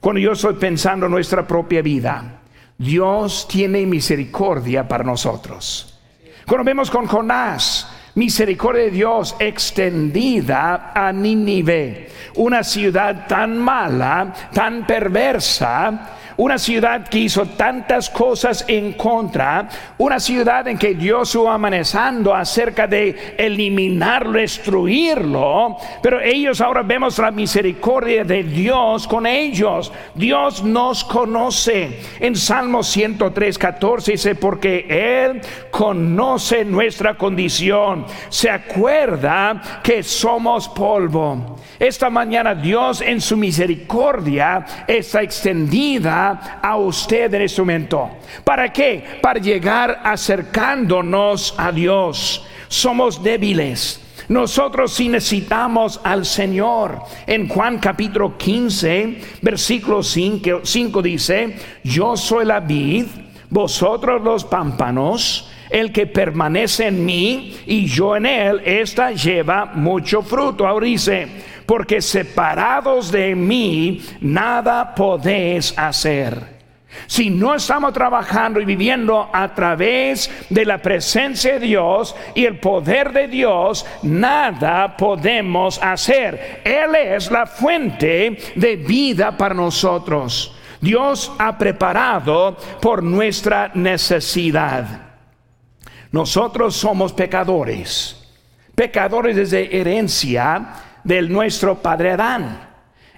Cuando 0.00 0.18
yo 0.18 0.32
estoy 0.32 0.54
pensando 0.54 1.06
en 1.06 1.12
nuestra 1.12 1.46
propia 1.46 1.82
vida, 1.82 2.40
Dios 2.78 3.46
tiene 3.46 3.84
misericordia 3.84 4.88
para 4.88 5.04
nosotros. 5.04 5.89
Cuando 6.50 6.82
con 6.90 7.06
Jonás, 7.06 7.86
misericordia 8.16 8.82
de 8.82 8.90
Dios 8.90 9.36
extendida 9.38 10.90
a 10.92 11.12
Nínive, 11.12 12.10
una 12.34 12.64
ciudad 12.64 13.28
tan 13.28 13.56
mala, 13.56 14.34
tan 14.52 14.84
perversa, 14.84 16.18
una 16.40 16.56
ciudad 16.58 17.06
que 17.06 17.18
hizo 17.18 17.44
tantas 17.44 18.08
cosas 18.08 18.64
en 18.66 18.94
contra, 18.94 19.68
una 19.98 20.18
ciudad 20.18 20.66
en 20.68 20.78
que 20.78 20.94
Dios 20.94 21.28
estuvo 21.28 21.50
amanezando 21.50 22.34
acerca 22.34 22.86
de 22.86 23.34
eliminarlo, 23.36 24.32
destruirlo, 24.32 25.76
pero 26.02 26.18
ellos 26.18 26.62
ahora 26.62 26.82
vemos 26.82 27.18
la 27.18 27.30
misericordia 27.30 28.24
de 28.24 28.42
Dios 28.42 29.06
con 29.06 29.26
ellos. 29.26 29.92
Dios 30.14 30.64
nos 30.64 31.04
conoce. 31.04 32.00
En 32.18 32.34
Salmo 32.34 32.82
103, 32.82 33.58
14 33.58 34.12
dice, 34.12 34.34
porque 34.34 34.86
Él 34.88 35.42
conoce 35.70 36.64
nuestra 36.64 37.18
condición, 37.18 38.06
se 38.30 38.48
acuerda 38.48 39.80
que 39.82 40.02
somos 40.02 40.70
polvo. 40.70 41.58
Esta 41.78 42.08
mañana 42.08 42.54
Dios 42.54 43.02
en 43.02 43.20
su 43.20 43.36
misericordia 43.36 44.64
está 44.86 45.22
extendida 45.22 46.29
a 46.62 46.76
usted 46.76 47.32
en 47.34 47.42
este 47.42 47.62
momento. 47.62 48.10
¿Para 48.44 48.72
qué? 48.72 49.18
Para 49.22 49.40
llegar 49.40 50.00
acercándonos 50.04 51.54
a 51.56 51.72
Dios. 51.72 52.44
Somos 52.68 53.22
débiles. 53.22 54.00
Nosotros 54.30 54.92
sí 54.92 55.08
necesitamos 55.08 56.00
al 56.04 56.24
Señor. 56.24 57.00
En 57.26 57.48
Juan 57.48 57.78
capítulo 57.78 58.38
15, 58.38 59.20
versículo 59.42 60.04
5, 60.04 60.60
5 60.62 61.02
dice, 61.02 61.56
yo 61.82 62.16
soy 62.16 62.44
la 62.44 62.60
vid, 62.60 63.06
vosotros 63.48 64.22
los 64.22 64.44
pámpanos. 64.44 65.50
El 65.68 65.92
que 65.92 66.06
permanece 66.06 66.88
en 66.88 67.04
mí 67.04 67.56
y 67.66 67.86
yo 67.86 68.16
en 68.16 68.26
él, 68.26 68.60
esta 68.64 69.12
lleva 69.12 69.66
mucho 69.66 70.22
fruto. 70.22 70.66
Ahora 70.66 70.86
dice, 70.86 71.28
porque 71.70 72.02
separados 72.02 73.12
de 73.12 73.32
mí 73.36 74.02
nada 74.20 74.92
podéis 74.92 75.72
hacer. 75.78 76.58
Si 77.06 77.30
no 77.30 77.54
estamos 77.54 77.92
trabajando 77.92 78.60
y 78.60 78.64
viviendo 78.64 79.30
a 79.32 79.54
través 79.54 80.28
de 80.50 80.64
la 80.64 80.78
presencia 80.78 81.52
de 81.52 81.66
Dios 81.68 82.16
y 82.34 82.44
el 82.44 82.58
poder 82.58 83.12
de 83.12 83.28
Dios, 83.28 83.86
nada 84.02 84.96
podemos 84.96 85.80
hacer. 85.80 86.60
Él 86.64 86.92
es 86.96 87.30
la 87.30 87.46
fuente 87.46 88.36
de 88.56 88.74
vida 88.74 89.36
para 89.36 89.54
nosotros. 89.54 90.52
Dios 90.80 91.30
ha 91.38 91.56
preparado 91.56 92.56
por 92.80 93.00
nuestra 93.00 93.70
necesidad. 93.74 95.02
Nosotros 96.10 96.74
somos 96.74 97.12
pecadores, 97.12 98.28
pecadores 98.74 99.36
desde 99.36 99.78
herencia 99.80 100.89
del 101.04 101.30
nuestro 101.30 101.76
padre 101.76 102.12
Adán, 102.12 102.68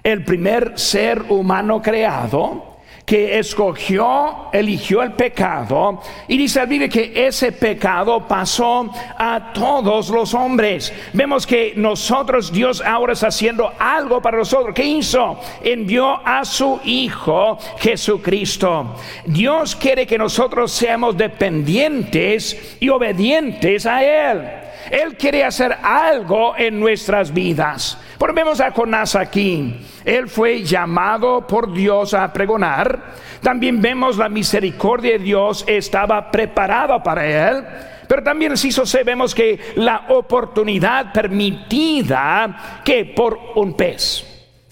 el 0.03 0.23
primer 0.23 0.77
ser 0.77 1.21
humano 1.29 1.81
creado 1.81 2.73
que 3.05 3.37
escogió, 3.37 4.49
eligió 4.53 5.03
el 5.03 5.13
pecado 5.13 6.01
y 6.27 6.37
dice 6.37 6.61
el 6.61 6.67
Biblia 6.67 6.89
que 6.89 7.27
ese 7.27 7.51
pecado 7.51 8.25
pasó 8.27 8.89
a 9.17 9.51
todos 9.53 10.09
los 10.09 10.33
hombres. 10.33 10.93
Vemos 11.11 11.45
que 11.45 11.73
nosotros, 11.75 12.51
Dios 12.51 12.81
ahora 12.81 13.13
está 13.13 13.27
haciendo 13.27 13.71
algo 13.77 14.21
para 14.21 14.37
nosotros. 14.37 14.73
¿Qué 14.73 14.85
hizo? 14.85 15.39
Envió 15.63 16.25
a 16.25 16.45
su 16.45 16.79
Hijo 16.85 17.57
Jesucristo. 17.79 18.95
Dios 19.25 19.75
quiere 19.75 20.07
que 20.07 20.17
nosotros 20.17 20.71
seamos 20.71 21.17
dependientes 21.17 22.77
y 22.79 22.89
obedientes 22.89 23.85
a 23.85 24.03
Él. 24.03 24.63
Él 24.89 25.15
quiere 25.17 25.43
hacer 25.43 25.77
algo 25.81 26.55
en 26.57 26.79
nuestras 26.79 27.33
vidas. 27.33 27.97
Pero 28.17 28.33
vemos 28.33 28.61
a 28.61 28.71
Jonás 28.71 29.15
aquí. 29.15 29.85
Él 30.05 30.29
fue 30.29 30.63
llamado 30.63 31.45
por 31.45 31.73
Dios 31.73 32.13
a 32.13 32.31
pregonar. 32.31 33.13
También 33.41 33.81
vemos 33.81 34.17
la 34.17 34.29
misericordia 34.29 35.13
de 35.13 35.19
Dios 35.19 35.65
estaba 35.67 36.31
preparada 36.31 37.01
para 37.03 37.25
él. 37.25 37.65
Pero 38.07 38.23
también 38.23 38.55
si 38.57 38.69
vemos 39.03 39.33
que 39.33 39.59
la 39.75 40.05
oportunidad 40.09 41.11
permitida 41.11 42.81
que 42.83 43.05
por 43.05 43.39
un 43.55 43.73
pez, 43.73 44.23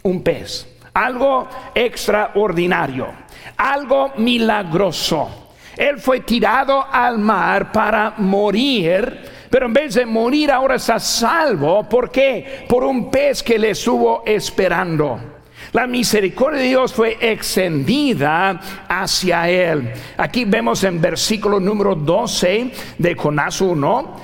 un 0.04 0.22
pez, 0.22 0.68
algo 0.94 1.48
extraordinario, 1.74 3.08
algo 3.58 4.14
milagroso. 4.18 5.50
Él 5.78 6.00
fue 6.00 6.20
tirado 6.22 6.86
al 6.92 7.18
mar 7.18 7.72
para 7.72 8.14
morir 8.18 9.41
pero 9.52 9.66
en 9.66 9.74
vez 9.74 9.96
de 9.96 10.06
morir 10.06 10.50
ahora 10.50 10.76
está 10.76 10.98
salvo. 10.98 11.88
¿Por 11.88 12.10
qué? 12.10 12.66
Por 12.70 12.86
un 12.86 13.12
pez 13.12 13.44
que 13.44 13.60
le 13.60 13.72
estuvo 13.72 14.24
esperando. 14.26 15.20
La 15.74 15.88
misericordia 15.88 16.62
de 16.62 16.68
Dios 16.70 16.94
fue 16.94 17.18
extendida 17.20 18.60
hacia 18.88 19.50
él. 19.50 19.92
Aquí 20.18 20.46
vemos 20.46 20.84
en 20.86 21.02
versículo 21.02 21.60
número 21.60 21.96
12 21.96 22.72
de 22.98 23.16
Jonás 23.16 23.60
1. 23.60 24.16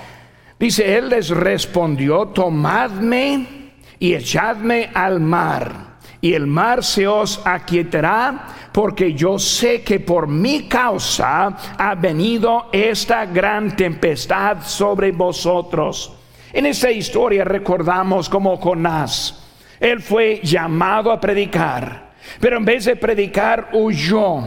Dice, 0.57 0.97
él 0.97 1.09
les 1.09 1.29
respondió, 1.29 2.27
tomadme 2.27 3.71
y 3.99 4.13
echadme 4.13 4.89
al 4.93 5.19
mar, 5.19 5.96
y 6.21 6.33
el 6.33 6.47
mar 6.47 6.83
se 6.83 7.07
os 7.07 7.41
aquietará 7.45 8.47
porque 8.71 9.13
yo 9.13 9.39
sé 9.39 9.83
que 9.83 9.99
por 9.99 10.27
mi 10.27 10.67
causa 10.67 11.55
ha 11.77 11.95
venido 11.95 12.69
esta 12.71 13.25
gran 13.25 13.75
tempestad 13.75 14.57
sobre 14.63 15.11
vosotros. 15.11 16.13
En 16.53 16.65
esta 16.65 16.91
historia 16.91 17.43
recordamos 17.43 18.29
como 18.29 18.57
Jonás, 18.57 19.43
él 19.79 20.01
fue 20.01 20.41
llamado 20.43 21.11
a 21.11 21.19
predicar, 21.19 22.11
pero 22.39 22.57
en 22.57 22.65
vez 22.65 22.85
de 22.85 22.95
predicar 22.95 23.69
huyó, 23.73 24.43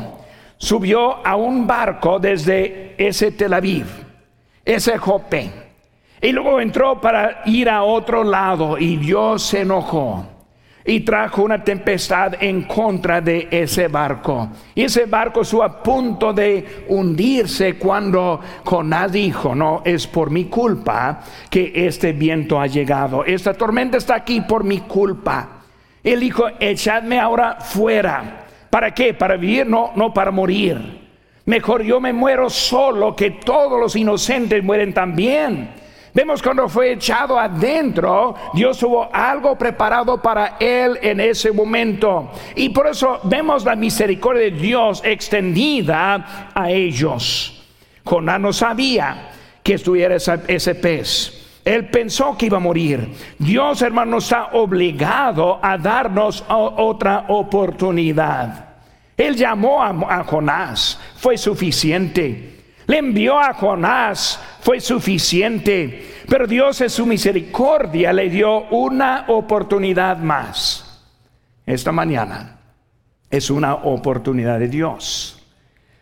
subió 0.56 1.24
a 1.24 1.36
un 1.36 1.66
barco 1.66 2.18
desde 2.18 2.94
ese 2.98 3.32
Tel 3.32 3.54
Aviv, 3.54 3.86
ese 4.64 4.98
Jope, 4.98 5.50
y 6.20 6.32
luego 6.32 6.60
entró 6.60 7.00
para 7.00 7.42
ir 7.46 7.70
a 7.70 7.82
otro 7.82 8.24
lado 8.24 8.76
y 8.76 8.96
Dios 8.96 9.42
se 9.42 9.60
enojó 9.60 10.39
y 10.90 11.00
trajo 11.00 11.44
una 11.44 11.62
tempestad 11.62 12.34
en 12.40 12.62
contra 12.62 13.20
de 13.20 13.46
ese 13.48 13.86
barco. 13.86 14.48
Y 14.74 14.82
ese 14.82 15.06
barco 15.06 15.42
estuvo 15.42 15.62
a 15.62 15.80
punto 15.80 16.32
de 16.32 16.84
hundirse 16.88 17.74
cuando 17.74 18.40
Jonás 18.64 19.12
dijo, 19.12 19.54
no, 19.54 19.82
es 19.84 20.08
por 20.08 20.30
mi 20.30 20.46
culpa 20.46 21.20
que 21.48 21.70
este 21.86 22.12
viento 22.12 22.60
ha 22.60 22.66
llegado. 22.66 23.24
Esta 23.24 23.54
tormenta 23.54 23.98
está 23.98 24.16
aquí 24.16 24.40
por 24.40 24.64
mi 24.64 24.80
culpa. 24.80 25.60
Él 26.02 26.18
dijo, 26.18 26.46
echadme 26.58 27.20
ahora 27.20 27.58
fuera. 27.60 28.46
¿Para 28.68 28.92
qué? 28.92 29.14
Para 29.14 29.36
vivir, 29.36 29.68
no, 29.68 29.92
no 29.94 30.12
para 30.12 30.32
morir. 30.32 31.08
Mejor 31.44 31.84
yo 31.84 32.00
me 32.00 32.12
muero 32.12 32.50
solo 32.50 33.14
que 33.14 33.30
todos 33.30 33.78
los 33.78 33.94
inocentes 33.94 34.64
mueren 34.64 34.92
también. 34.92 35.70
Vemos 36.12 36.42
cuando 36.42 36.68
fue 36.68 36.92
echado 36.92 37.38
adentro, 37.38 38.34
Dios 38.52 38.78
tuvo 38.78 39.08
algo 39.12 39.56
preparado 39.56 40.20
para 40.20 40.56
él 40.58 40.98
en 41.02 41.20
ese 41.20 41.52
momento. 41.52 42.30
Y 42.56 42.70
por 42.70 42.88
eso 42.88 43.20
vemos 43.24 43.64
la 43.64 43.76
misericordia 43.76 44.44
de 44.44 44.50
Dios 44.50 45.02
extendida 45.04 46.50
a 46.52 46.70
ellos. 46.70 47.62
Jonás 48.04 48.40
no 48.40 48.52
sabía 48.52 49.30
que 49.62 49.74
estuviera 49.74 50.16
ese, 50.16 50.74
pez. 50.74 51.60
Él 51.64 51.88
pensó 51.90 52.36
que 52.36 52.46
iba 52.46 52.56
a 52.56 52.60
morir. 52.60 53.14
Dios, 53.38 53.82
hermano, 53.82 54.18
está 54.18 54.50
obligado 54.54 55.60
a 55.62 55.78
darnos 55.78 56.44
otra 56.48 57.26
oportunidad. 57.28 58.70
Él 59.16 59.36
llamó 59.36 59.82
a, 59.82 60.24
Jonás, 60.24 60.98
fue 61.16 61.36
suficiente. 61.36 62.49
Le 62.90 62.98
envió 62.98 63.38
a 63.38 63.54
Jonás, 63.54 64.40
fue 64.62 64.80
suficiente. 64.80 66.12
Pero 66.28 66.48
Dios 66.48 66.80
en 66.80 66.90
su 66.90 67.06
misericordia 67.06 68.12
le 68.12 68.28
dio 68.28 68.62
una 68.70 69.26
oportunidad 69.28 70.18
más. 70.18 71.00
Esta 71.64 71.92
mañana 71.92 72.58
es 73.30 73.48
una 73.48 73.74
oportunidad 73.74 74.58
de 74.58 74.66
Dios. 74.66 75.40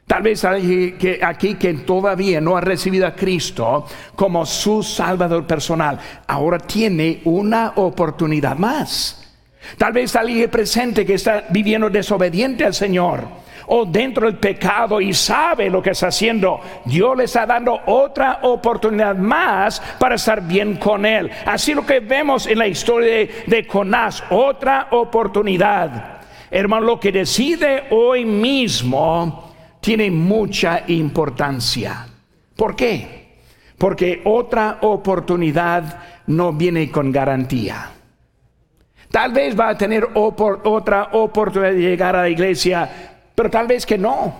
Tal 0.07 0.23
vez 0.23 0.43
hay 0.47 0.93
que 0.93 1.21
aquí 1.23 1.57
que 1.57 1.75
todavía 1.75 2.41
no 2.41 2.57
ha 2.57 2.63
recibido 2.63 3.07
a 3.07 3.15
Cristo 3.15 3.85
como 4.17 4.47
su 4.47 4.83
Salvador 4.83 5.47
personal, 5.47 6.01
ahora 6.27 6.59
tiene 6.59 7.21
una 7.25 7.75
oportunidad 7.77 8.57
más. 8.57 9.37
Tal 9.77 9.93
vez 9.93 10.17
alguien 10.17 10.49
presente 10.49 11.05
que 11.05 11.15
está 11.15 11.45
viviendo 11.51 11.91
desobediente 11.91 12.65
al 12.65 12.73
Señor 12.73 13.29
o 13.69 13.85
dentro 13.85 14.27
del 14.27 14.39
pecado 14.39 15.01
y 15.01 15.13
sabe 15.13 15.71
lo 15.71 15.83
que 15.83 15.91
está 15.91 16.09
haciendo, 16.09 16.61
Dios 16.85 17.17
le 17.17 17.25
está 17.25 17.47
dando 17.47 17.81
otra 17.87 18.41
oportunidad 18.43 19.17
más 19.17 19.81
para 19.99 20.17
estar 20.17 20.43
bien 20.43 20.77
con 20.77 21.05
Él. 21.05 21.31
Así 21.47 21.75
lo 21.75 21.85
que 21.85 22.01
vemos 22.01 22.47
en 22.47 22.59
la 22.59 22.67
historia 22.67 23.11
de, 23.11 23.31
de 23.47 23.65
Jonás, 23.65 24.23
otra 24.31 24.89
oportunidad. 24.91 26.19
Hermano, 26.51 26.87
lo 26.87 27.01
que 27.01 27.13
decide 27.13 27.85
hoy 27.91 28.25
mismo 28.25 29.55
tiene 29.81 30.11
mucha 30.11 30.85
importancia. 30.87 32.07
¿Por 32.57 32.75
qué? 32.75 33.39
Porque 33.77 34.23
otra 34.25 34.79
oportunidad 34.81 36.01
no 36.27 36.53
viene 36.53 36.91
con 36.91 37.13
garantía. 37.13 37.93
Tal 39.11 39.33
vez 39.33 39.59
va 39.59 39.71
a 39.71 39.79
tener 39.79 40.09
otra 40.15 41.11
oportunidad 41.13 41.73
de 41.73 41.81
llegar 41.81 42.15
a 42.15 42.23
la 42.23 42.29
iglesia, 42.29 43.18
pero 43.39 43.51
tal 43.51 43.69
vez 43.69 43.87
que 43.87 43.97
no. 43.97 44.35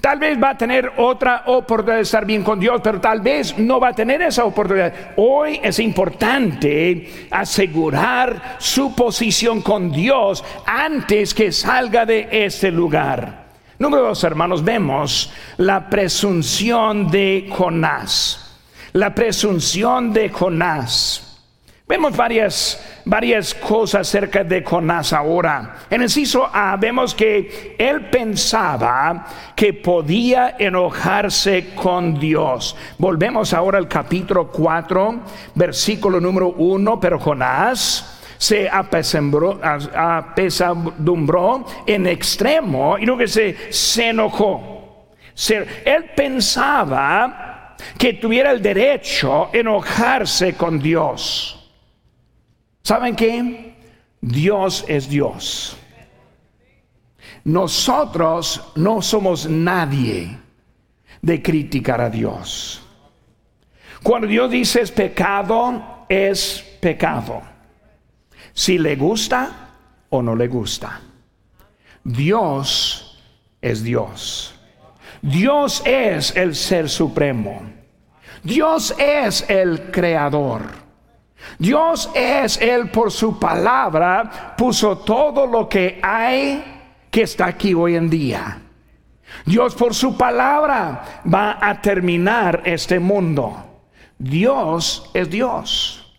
Tal 0.00 0.20
vez 0.20 0.40
va 0.40 0.50
a 0.50 0.56
tener 0.56 0.92
otra 0.98 1.42
oportunidad 1.46 1.96
de 1.96 2.02
estar 2.02 2.24
bien 2.24 2.44
con 2.44 2.60
Dios, 2.60 2.80
pero 2.80 3.00
tal 3.00 3.20
vez 3.20 3.58
no 3.58 3.80
va 3.80 3.88
a 3.88 3.94
tener 3.94 4.22
esa 4.22 4.44
oportunidad. 4.44 5.14
Hoy 5.16 5.58
es 5.60 5.80
importante 5.80 7.26
asegurar 7.32 8.58
su 8.60 8.94
posición 8.94 9.60
con 9.60 9.90
Dios 9.90 10.44
antes 10.64 11.34
que 11.34 11.50
salga 11.50 12.06
de 12.06 12.28
este 12.30 12.70
lugar. 12.70 13.46
Número 13.80 14.04
dos, 14.04 14.22
hermanos, 14.22 14.62
vemos 14.62 15.32
la 15.56 15.90
presunción 15.90 17.10
de 17.10 17.48
Jonás. 17.50 18.56
La 18.92 19.16
presunción 19.16 20.12
de 20.12 20.28
Jonás. 20.28 21.35
Vemos 21.88 22.16
varias, 22.16 22.84
varias 23.04 23.54
cosas 23.54 24.08
acerca 24.08 24.42
de 24.42 24.64
Jonás 24.64 25.12
ahora. 25.12 25.76
En 25.88 26.02
el 26.02 26.10
ciso 26.10 26.50
A 26.52 26.76
vemos 26.76 27.14
que 27.14 27.76
él 27.78 28.10
pensaba 28.10 29.24
que 29.54 29.72
podía 29.72 30.56
enojarse 30.58 31.74
con 31.76 32.18
Dios. 32.18 32.74
Volvemos 32.98 33.52
ahora 33.54 33.78
al 33.78 33.86
capítulo 33.86 34.48
4, 34.48 35.20
versículo 35.54 36.20
número 36.20 36.54
1, 36.58 36.98
pero 36.98 37.20
Jonás 37.20 38.18
se 38.36 38.68
apesadumbró 38.68 39.60
en 41.86 42.06
extremo 42.08 42.98
y 42.98 43.06
no 43.06 43.16
que 43.16 43.28
se, 43.28 43.72
se 43.72 44.08
enojó. 44.08 45.06
él 45.84 46.10
pensaba 46.16 47.76
que 47.96 48.14
tuviera 48.14 48.50
el 48.50 48.60
derecho 48.60 49.50
enojarse 49.52 50.54
con 50.54 50.80
Dios. 50.80 51.62
¿Saben 52.86 53.16
qué? 53.16 53.74
Dios 54.20 54.84
es 54.86 55.08
Dios. 55.08 55.76
Nosotros 57.42 58.62
no 58.76 59.02
somos 59.02 59.50
nadie 59.50 60.38
de 61.20 61.42
criticar 61.42 62.00
a 62.00 62.08
Dios. 62.08 62.80
Cuando 64.04 64.28
Dios 64.28 64.52
dice 64.52 64.82
es 64.82 64.92
pecado, 64.92 66.06
es 66.08 66.64
pecado 66.80 67.42
si 68.52 68.78
le 68.78 68.94
gusta 68.94 69.70
o 70.10 70.22
no 70.22 70.36
le 70.36 70.46
gusta. 70.46 71.00
Dios 72.04 73.20
es 73.60 73.82
Dios. 73.82 74.54
Dios 75.22 75.82
es 75.84 76.36
el 76.36 76.54
ser 76.54 76.88
supremo. 76.88 77.62
Dios 78.44 78.94
es 78.96 79.44
el 79.50 79.90
creador. 79.90 80.85
Dios 81.58 82.10
es 82.14 82.60
Él 82.60 82.90
por 82.90 83.10
su 83.10 83.38
palabra, 83.38 84.54
puso 84.56 84.98
todo 84.98 85.46
lo 85.46 85.68
que 85.68 85.98
hay 86.02 86.64
que 87.10 87.22
está 87.22 87.46
aquí 87.46 87.74
hoy 87.74 87.96
en 87.96 88.10
día. 88.10 88.60
Dios 89.44 89.74
por 89.74 89.94
su 89.94 90.16
palabra 90.16 91.22
va 91.32 91.58
a 91.60 91.80
terminar 91.80 92.62
este 92.64 92.98
mundo. 92.98 93.64
Dios 94.18 95.10
es 95.12 95.30
Dios. 95.30 96.14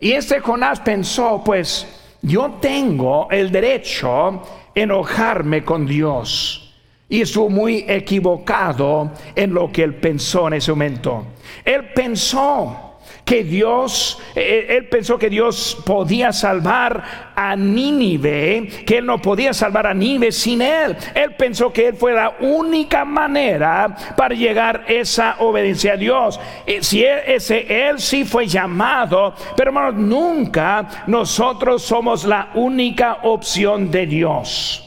Y 0.00 0.12
este 0.12 0.40
Jonás 0.40 0.80
pensó, 0.80 1.42
pues 1.44 1.86
yo 2.22 2.58
tengo 2.60 3.28
el 3.30 3.50
derecho 3.50 4.42
enojarme 4.74 5.64
con 5.64 5.86
Dios. 5.86 6.74
Y 7.08 7.20
estuvo 7.20 7.48
muy 7.48 7.84
equivocado 7.86 9.12
en 9.34 9.54
lo 9.54 9.70
que 9.70 9.82
él 9.82 9.94
pensó 9.94 10.48
en 10.48 10.54
ese 10.54 10.72
momento. 10.72 11.26
Él 11.64 11.92
pensó 11.94 12.83
que 13.24 13.42
Dios, 13.42 14.20
eh, 14.34 14.66
él 14.70 14.88
pensó 14.88 15.18
que 15.18 15.30
Dios 15.30 15.82
podía 15.84 16.32
salvar 16.32 17.32
a 17.34 17.56
Nínive, 17.56 18.84
que 18.86 18.98
él 18.98 19.06
no 19.06 19.20
podía 19.20 19.54
salvar 19.54 19.86
a 19.86 19.94
Nínive 19.94 20.30
sin 20.30 20.60
él. 20.60 20.96
Él 21.14 21.34
pensó 21.36 21.72
que 21.72 21.88
él 21.88 21.96
fue 21.96 22.12
la 22.12 22.36
única 22.40 23.04
manera 23.04 23.96
para 24.16 24.34
llegar 24.34 24.84
esa 24.88 25.36
obediencia 25.38 25.94
a 25.94 25.96
Dios. 25.96 26.38
Eh, 26.66 26.82
si 26.82 27.02
él, 27.02 27.20
ese, 27.26 27.88
él 27.88 27.98
sí 27.98 28.24
fue 28.24 28.46
llamado, 28.46 29.34
pero 29.56 29.70
hermanos, 29.70 29.94
nunca 29.94 31.04
nosotros 31.06 31.82
somos 31.82 32.24
la 32.24 32.50
única 32.54 33.20
opción 33.22 33.90
de 33.90 34.06
Dios. 34.06 34.80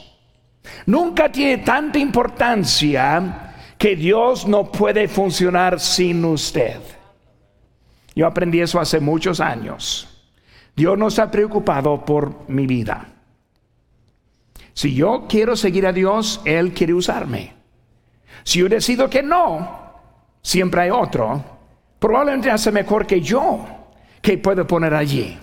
Nunca 0.86 1.30
tiene 1.30 1.58
tanta 1.58 1.98
importancia 1.98 3.54
que 3.76 3.96
Dios 3.96 4.46
no 4.46 4.70
puede 4.70 5.08
funcionar 5.08 5.80
sin 5.80 6.24
usted. 6.24 6.97
Yo 8.18 8.26
aprendí 8.26 8.60
eso 8.60 8.80
hace 8.80 8.98
muchos 8.98 9.38
años. 9.38 10.08
Dios 10.74 10.98
no 10.98 11.06
está 11.06 11.30
preocupado 11.30 12.04
por 12.04 12.50
mi 12.50 12.66
vida. 12.66 13.06
Si 14.74 14.92
yo 14.92 15.26
quiero 15.28 15.54
seguir 15.54 15.86
a 15.86 15.92
Dios, 15.92 16.40
Él 16.44 16.72
quiere 16.72 16.94
usarme. 16.94 17.54
Si 18.42 18.58
yo 18.58 18.68
decido 18.68 19.08
que 19.08 19.22
no, 19.22 19.92
siempre 20.42 20.80
hay 20.80 20.90
otro, 20.90 21.44
probablemente 22.00 22.50
hace 22.50 22.72
mejor 22.72 23.06
que 23.06 23.20
yo, 23.20 23.64
que 24.20 24.36
puede 24.36 24.64
poner 24.64 24.94
allí. 24.94 25.38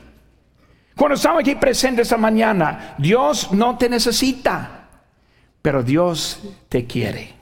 Cuando 0.97 1.15
estamos 1.15 1.39
aquí 1.39 1.55
presentes 1.55 2.07
esta 2.07 2.17
mañana, 2.17 2.95
Dios 2.97 3.53
no 3.53 3.77
te 3.77 3.87
necesita, 3.87 4.89
pero 5.61 5.81
Dios 5.81 6.41
te 6.67 6.85
quiere. 6.85 7.35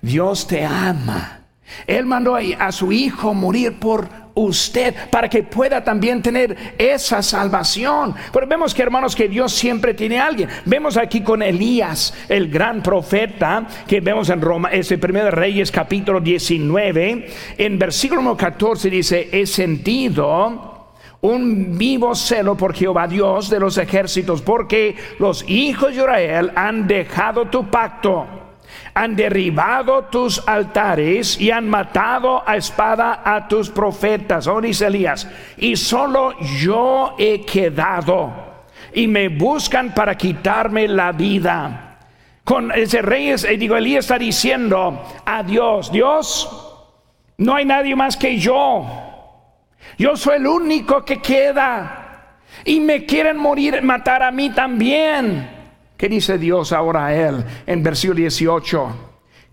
Dios 0.00 0.46
te 0.46 0.64
ama. 0.64 1.40
Él 1.86 2.06
mandó 2.06 2.36
a 2.36 2.72
su 2.72 2.92
hijo 2.92 3.34
morir 3.34 3.78
por 3.78 4.19
usted 4.34 4.94
para 5.10 5.28
que 5.28 5.42
pueda 5.42 5.82
también 5.82 6.22
tener 6.22 6.56
esa 6.78 7.22
salvación. 7.22 8.14
Pero 8.32 8.46
vemos 8.46 8.74
que 8.74 8.82
hermanos 8.82 9.14
que 9.14 9.28
Dios 9.28 9.52
siempre 9.52 9.94
tiene 9.94 10.18
a 10.18 10.26
alguien. 10.26 10.48
Vemos 10.64 10.96
aquí 10.96 11.22
con 11.22 11.42
Elías, 11.42 12.14
el 12.28 12.48
gran 12.50 12.82
profeta 12.82 13.66
que 13.86 14.00
vemos 14.00 14.30
en 14.30 14.40
Roma, 14.40 14.70
ese 14.70 14.98
primer 14.98 15.34
Reyes 15.34 15.70
capítulo 15.70 16.20
19, 16.20 17.28
en 17.58 17.78
versículo 17.78 18.36
14 18.36 18.90
dice, 18.90 19.28
he 19.32 19.46
sentido 19.46 20.80
un 21.22 21.76
vivo 21.76 22.14
celo 22.14 22.56
por 22.56 22.74
Jehová 22.74 23.06
Dios 23.06 23.50
de 23.50 23.60
los 23.60 23.76
ejércitos, 23.78 24.42
porque 24.42 24.96
los 25.18 25.44
hijos 25.48 25.90
de 25.90 25.96
Israel 25.96 26.52
han 26.54 26.86
dejado 26.86 27.46
tu 27.48 27.68
pacto 27.68 28.49
han 28.94 29.16
derribado 29.16 30.04
tus 30.04 30.46
altares 30.46 31.40
y 31.40 31.50
han 31.50 31.68
matado 31.68 32.42
a 32.46 32.56
espada 32.56 33.22
a 33.24 33.48
tus 33.48 33.70
profetas, 33.70 34.46
oh 34.46 34.60
dice 34.60 34.86
Elías, 34.86 35.28
y 35.56 35.76
solo 35.76 36.34
yo 36.58 37.14
he 37.18 37.44
quedado 37.44 38.50
y 38.92 39.06
me 39.06 39.28
buscan 39.28 39.94
para 39.94 40.16
quitarme 40.16 40.88
la 40.88 41.12
vida. 41.12 41.98
Con 42.44 42.72
ese 42.72 43.02
rey, 43.02 43.28
eh, 43.30 43.56
digo, 43.56 43.76
Elías 43.76 44.06
está 44.06 44.18
diciendo 44.18 45.04
a 45.24 45.42
Dios, 45.42 45.92
Dios, 45.92 46.70
no 47.38 47.54
hay 47.54 47.64
nadie 47.64 47.94
más 47.94 48.16
que 48.16 48.38
yo. 48.38 48.86
Yo 49.98 50.16
soy 50.16 50.36
el 50.36 50.46
único 50.46 51.04
que 51.04 51.20
queda. 51.20 52.36
Y 52.64 52.80
me 52.80 53.06
quieren 53.06 53.38
morir, 53.38 53.80
matar 53.82 54.22
a 54.22 54.30
mí 54.30 54.50
también. 54.50 55.59
¿Qué 56.00 56.08
dice 56.08 56.38
Dios 56.38 56.72
ahora 56.72 57.04
a 57.04 57.14
él 57.14 57.44
en 57.66 57.82
versículo 57.82 58.20
18? 58.20 58.88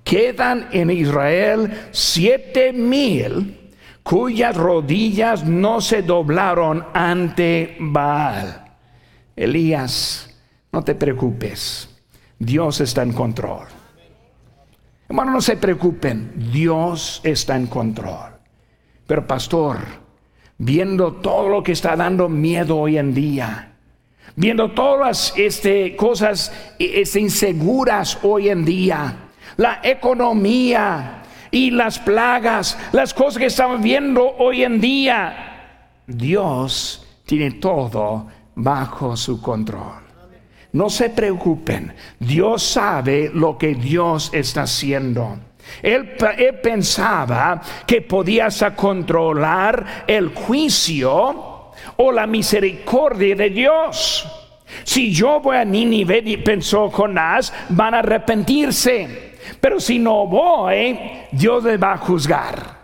Quedan 0.02 0.70
en 0.72 0.90
Israel 0.92 1.90
siete 1.92 2.72
mil 2.72 3.74
cuyas 4.02 4.56
rodillas 4.56 5.44
no 5.44 5.82
se 5.82 6.04
doblaron 6.04 6.86
ante 6.94 7.76
Baal. 7.82 8.64
Elías, 9.36 10.40
no 10.72 10.86
te 10.86 10.96
preocupes, 10.96 11.90
Dios 12.40 12.80
está 12.80 13.04
en 13.04 13.12
control. 13.12 13.68
Hermano, 15.10 15.32
no 15.32 15.42
se 15.42 15.58
preocupen, 15.58 16.32
Dios 16.50 17.20
está 17.26 17.58
en 17.58 17.68
control. 17.68 18.38
Pero 19.06 19.28
pastor, 19.28 19.80
viendo 20.58 21.12
todo 21.12 21.50
lo 21.50 21.62
que 21.62 21.74
está 21.74 21.98
dando 21.98 22.30
miedo 22.30 22.78
hoy 22.78 22.98
en 22.98 23.14
día, 23.14 23.74
viendo 24.38 24.72
todas 24.72 25.34
este, 25.36 25.98
cosas 25.98 26.54
este, 26.80 27.20
inseguras 27.20 28.18
hoy 28.24 28.48
en 28.48 28.64
día, 28.64 29.18
la 29.58 29.82
economía, 29.84 31.18
y 31.52 31.72
las 31.72 32.00
plagas, 32.00 32.78
las 32.92 33.14
cosas 33.14 33.40
que 33.40 33.46
estamos 33.48 33.82
viendo 33.82 34.36
hoy 34.38 34.64
en 34.64 34.80
día. 34.80 35.94
Dios 36.06 37.06
tiene 37.26 37.52
todo 37.52 38.28
bajo 38.56 39.16
su 39.18 39.42
control. 39.42 40.04
No 40.74 40.90
se 40.90 41.10
preocupen, 41.10 41.94
Dios 42.20 42.64
sabe 42.64 43.32
lo 43.34 43.58
que 43.58 43.74
Dios 43.74 44.30
está 44.34 44.64
haciendo. 44.64 45.38
Él, 45.82 46.16
pensaba 46.62 47.62
que 47.86 48.02
podías 48.02 48.64
controlar 48.76 50.06
el 50.08 50.34
juicio 50.34 51.47
o 51.98 52.12
la 52.12 52.28
misericordia 52.28 53.36
de 53.36 53.50
Dios. 53.50 54.26
Si 54.84 55.14
yo 55.14 55.40
voy 55.40 55.58
a 55.58 55.66
Nínive, 55.66 56.38
pensó 56.40 56.90
Jonás, 56.90 57.54
van 57.70 57.94
a 57.94 58.00
arrepentirse. 58.00 59.36
Pero 59.60 59.80
si 59.80 60.00
no 60.00 60.28
voy, 60.28 61.00
Dios 61.32 61.64
le 61.64 61.78
va 61.78 61.94
a 61.94 61.98
juzgar. 61.98 62.78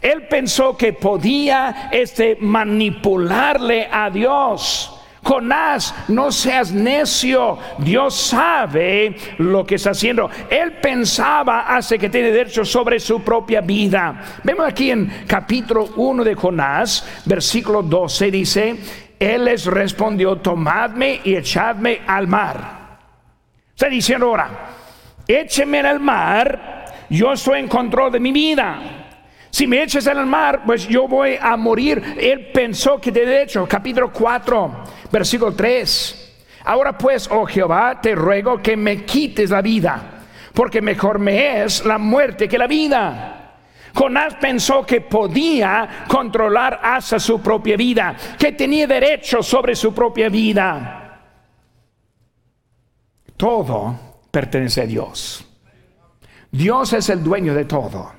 Él 0.00 0.26
pensó 0.28 0.76
que 0.76 0.92
podía 0.92 1.88
este, 1.92 2.36
manipularle 2.40 3.88
a 3.90 4.10
Dios. 4.10 4.95
Jonás, 5.26 5.92
no 6.06 6.30
seas 6.30 6.70
necio. 6.70 7.58
Dios 7.78 8.14
sabe 8.14 9.16
lo 9.38 9.66
que 9.66 9.74
está 9.74 9.90
haciendo. 9.90 10.30
Él 10.48 10.74
pensaba 10.74 11.62
hace 11.62 11.98
que 11.98 12.08
tiene 12.08 12.30
derecho 12.30 12.64
sobre 12.64 13.00
su 13.00 13.24
propia 13.24 13.60
vida. 13.60 14.22
Vemos 14.44 14.68
aquí 14.68 14.92
en 14.92 15.24
capítulo 15.26 15.88
1 15.96 16.22
de 16.22 16.36
Jonás, 16.36 17.22
versículo 17.24 17.82
12, 17.82 18.30
dice, 18.30 18.76
Él 19.18 19.46
les 19.46 19.66
respondió, 19.66 20.36
tomadme 20.36 21.20
y 21.24 21.34
echadme 21.34 22.02
al 22.06 22.28
mar. 22.28 22.98
Está 23.70 23.88
diciendo 23.88 24.26
ahora, 24.26 24.48
écheme 25.26 25.80
en 25.80 25.86
el 25.86 25.98
mar, 25.98 26.84
yo 27.10 27.32
estoy 27.32 27.58
en 27.58 27.66
control 27.66 28.12
de 28.12 28.20
mi 28.20 28.30
vida. 28.30 28.95
Si 29.56 29.66
me 29.66 29.82
eches 29.82 30.06
en 30.06 30.18
el 30.18 30.26
mar, 30.26 30.64
pues 30.66 30.86
yo 30.86 31.08
voy 31.08 31.38
a 31.40 31.56
morir. 31.56 32.18
Él 32.20 32.50
pensó 32.52 33.00
que 33.00 33.10
de 33.10 33.40
hecho, 33.40 33.66
capítulo 33.66 34.12
4, 34.12 34.84
versículo 35.10 35.54
3. 35.54 36.34
Ahora 36.66 36.98
pues, 36.98 37.26
oh 37.30 37.46
Jehová, 37.46 37.98
te 37.98 38.14
ruego 38.14 38.60
que 38.60 38.76
me 38.76 39.06
quites 39.06 39.48
la 39.48 39.62
vida, 39.62 40.26
porque 40.52 40.82
mejor 40.82 41.18
me 41.18 41.64
es 41.64 41.86
la 41.86 41.96
muerte 41.96 42.46
que 42.46 42.58
la 42.58 42.66
vida. 42.66 43.54
Jonás 43.94 44.34
pensó 44.34 44.84
que 44.84 45.00
podía 45.00 46.04
controlar 46.06 46.78
hasta 46.82 47.18
su 47.18 47.40
propia 47.40 47.78
vida, 47.78 48.14
que 48.38 48.52
tenía 48.52 48.86
derecho 48.86 49.42
sobre 49.42 49.74
su 49.74 49.94
propia 49.94 50.28
vida. 50.28 51.22
Todo 53.38 53.98
pertenece 54.30 54.82
a 54.82 54.86
Dios. 54.86 55.46
Dios 56.50 56.92
es 56.92 57.08
el 57.08 57.24
dueño 57.24 57.54
de 57.54 57.64
todo. 57.64 58.15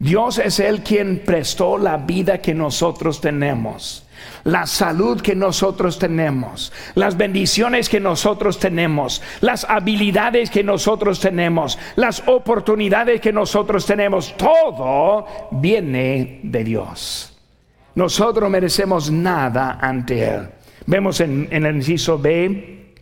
Dios 0.00 0.38
es 0.38 0.60
el 0.60 0.82
quien 0.82 1.18
prestó 1.26 1.76
la 1.76 1.98
vida 1.98 2.38
que 2.38 2.54
nosotros 2.54 3.20
tenemos, 3.20 4.06
la 4.44 4.66
salud 4.66 5.20
que 5.20 5.34
nosotros 5.34 5.98
tenemos, 5.98 6.72
las 6.94 7.18
bendiciones 7.18 7.90
que 7.90 8.00
nosotros 8.00 8.58
tenemos, 8.58 9.20
las 9.42 9.64
habilidades 9.68 10.48
que 10.48 10.64
nosotros 10.64 11.20
tenemos, 11.20 11.78
las 11.96 12.26
oportunidades 12.26 13.20
que 13.20 13.30
nosotros 13.30 13.84
tenemos. 13.84 14.34
Todo 14.38 15.26
viene 15.50 16.40
de 16.44 16.64
Dios. 16.64 17.38
Nosotros 17.94 18.48
merecemos 18.48 19.10
nada 19.10 19.80
ante 19.82 20.24
Él. 20.24 20.48
Vemos 20.86 21.20
en, 21.20 21.46
en 21.50 21.66
el 21.66 21.76
inciso 21.76 22.18
B, 22.18 22.94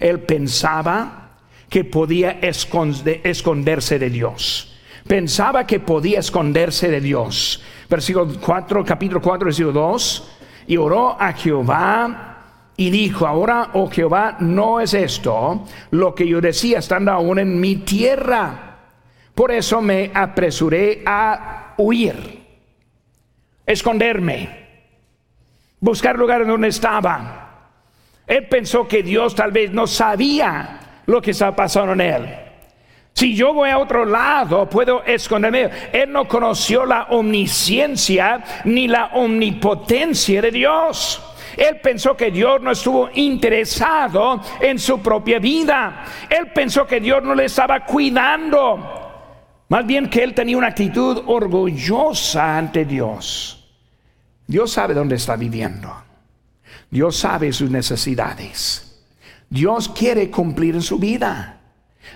Él 0.00 0.20
pensaba 0.20 1.32
que 1.68 1.84
podía 1.84 2.38
esconderse 2.40 3.98
de 3.98 4.08
Dios. 4.08 4.71
Pensaba 5.06 5.66
que 5.66 5.80
podía 5.80 6.20
esconderse 6.20 6.88
de 6.88 7.00
Dios. 7.00 7.62
Versículo 7.88 8.28
4, 8.40 8.84
capítulo 8.84 9.20
4, 9.20 9.46
versículo 9.46 9.72
2. 9.72 10.28
Y 10.68 10.76
oró 10.76 11.16
a 11.20 11.32
Jehová 11.32 12.32
y 12.76 12.90
dijo, 12.90 13.26
ahora, 13.26 13.70
oh 13.74 13.90
Jehová, 13.90 14.36
no 14.40 14.80
es 14.80 14.94
esto 14.94 15.66
lo 15.90 16.14
que 16.14 16.26
yo 16.26 16.40
decía 16.40 16.78
estando 16.78 17.12
aún 17.12 17.38
en 17.38 17.60
mi 17.60 17.76
tierra. 17.76 18.78
Por 19.34 19.50
eso 19.50 19.80
me 19.80 20.10
apresuré 20.14 21.02
a 21.06 21.74
huir, 21.78 22.42
esconderme, 23.66 24.68
buscar 25.80 26.18
lugar 26.18 26.46
donde 26.46 26.68
estaba. 26.68 27.68
Él 28.26 28.46
pensó 28.48 28.86
que 28.86 29.02
Dios 29.02 29.34
tal 29.34 29.52
vez 29.52 29.72
no 29.72 29.86
sabía 29.86 31.02
lo 31.06 31.20
que 31.20 31.32
está 31.32 31.54
pasando 31.54 31.92
en 31.92 32.00
él. 32.00 32.51
Si 33.14 33.34
yo 33.34 33.52
voy 33.52 33.70
a 33.70 33.78
otro 33.78 34.04
lado, 34.04 34.68
puedo 34.68 35.04
esconderme. 35.04 35.70
Él 35.92 36.10
no 36.10 36.26
conoció 36.26 36.86
la 36.86 37.04
omnisciencia 37.10 38.42
ni 38.64 38.88
la 38.88 39.10
omnipotencia 39.14 40.42
de 40.42 40.50
Dios. 40.50 41.22
Él 41.56 41.80
pensó 41.80 42.16
que 42.16 42.30
Dios 42.30 42.60
no 42.62 42.70
estuvo 42.70 43.10
interesado 43.14 44.40
en 44.60 44.78
su 44.78 45.00
propia 45.00 45.38
vida. 45.38 46.04
Él 46.28 46.50
pensó 46.54 46.86
que 46.86 47.00
Dios 47.00 47.22
no 47.22 47.34
le 47.34 47.44
estaba 47.44 47.84
cuidando. 47.84 49.02
Más 49.68 49.86
bien 49.86 50.08
que 50.08 50.22
él 50.22 50.34
tenía 50.34 50.56
una 50.56 50.68
actitud 50.68 51.22
orgullosa 51.26 52.58
ante 52.58 52.84
Dios. 52.84 53.70
Dios 54.46 54.72
sabe 54.72 54.94
dónde 54.94 55.16
está 55.16 55.36
viviendo. 55.36 55.90
Dios 56.90 57.16
sabe 57.16 57.52
sus 57.52 57.70
necesidades. 57.70 59.02
Dios 59.48 59.88
quiere 59.88 60.30
cumplir 60.30 60.74
en 60.74 60.82
su 60.82 60.98
vida. 60.98 61.61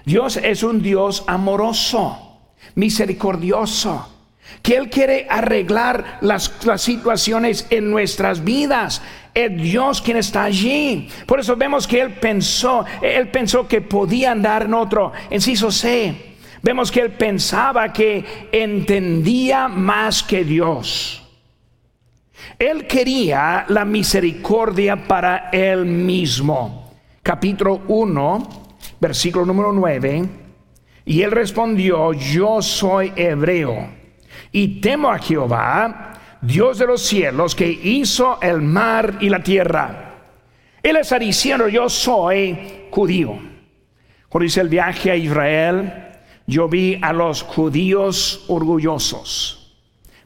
Dios 0.04 0.36
es 0.36 0.62
un 0.62 0.82
Dios 0.82 1.24
amoroso, 1.26 2.40
misericordioso, 2.74 4.08
que 4.62 4.76
Él 4.76 4.90
quiere 4.90 5.26
arreglar 5.28 6.18
las, 6.20 6.52
situaciones 6.76 7.66
en 7.70 7.90
nuestras 7.90 8.42
vidas. 8.44 9.02
Es 9.34 9.56
Dios 9.56 10.00
quien 10.00 10.16
está 10.16 10.44
allí. 10.44 11.08
Por 11.26 11.40
eso 11.40 11.56
vemos 11.56 11.86
que 11.86 12.00
Él 12.00 12.14
pensó, 12.14 12.84
Él 13.02 13.28
pensó 13.28 13.68
que 13.68 13.80
podía 13.80 14.32
andar 14.32 14.64
en 14.64 14.74
otro. 14.74 15.12
Enciso 15.30 15.70
C. 15.70 16.36
Vemos 16.62 16.90
que 16.90 17.00
Él 17.00 17.12
pensaba 17.12 17.92
que 17.92 18.48
entendía 18.50 19.68
más 19.68 20.22
que 20.22 20.44
Dios. 20.44 21.22
Él 22.58 22.86
quería 22.86 23.66
la 23.68 23.84
misericordia 23.84 25.06
para 25.06 25.50
Él 25.52 25.84
mismo 25.84 26.86
capítulo 27.26 27.82
1, 27.88 28.65
versículo 29.00 29.44
número 29.44 29.72
9. 29.72 30.28
Y 31.04 31.22
él 31.22 31.30
respondió, 31.30 32.12
yo 32.12 32.60
soy 32.62 33.12
hebreo 33.14 33.88
y 34.50 34.80
temo 34.80 35.10
a 35.10 35.18
Jehová, 35.18 36.12
Dios 36.40 36.78
de 36.78 36.86
los 36.86 37.02
cielos, 37.02 37.54
que 37.54 37.68
hizo 37.68 38.40
el 38.40 38.60
mar 38.60 39.18
y 39.20 39.28
la 39.28 39.42
tierra. 39.42 40.14
Él 40.82 40.96
está 40.96 41.18
diciendo, 41.18 41.68
yo 41.68 41.88
soy 41.88 42.86
judío. 42.90 43.38
Cuando 44.28 44.46
hice 44.46 44.60
el 44.60 44.68
viaje 44.68 45.10
a 45.10 45.16
Israel, 45.16 45.92
yo 46.46 46.68
vi 46.68 46.98
a 47.00 47.12
los 47.12 47.42
judíos 47.42 48.44
orgullosos, 48.48 49.76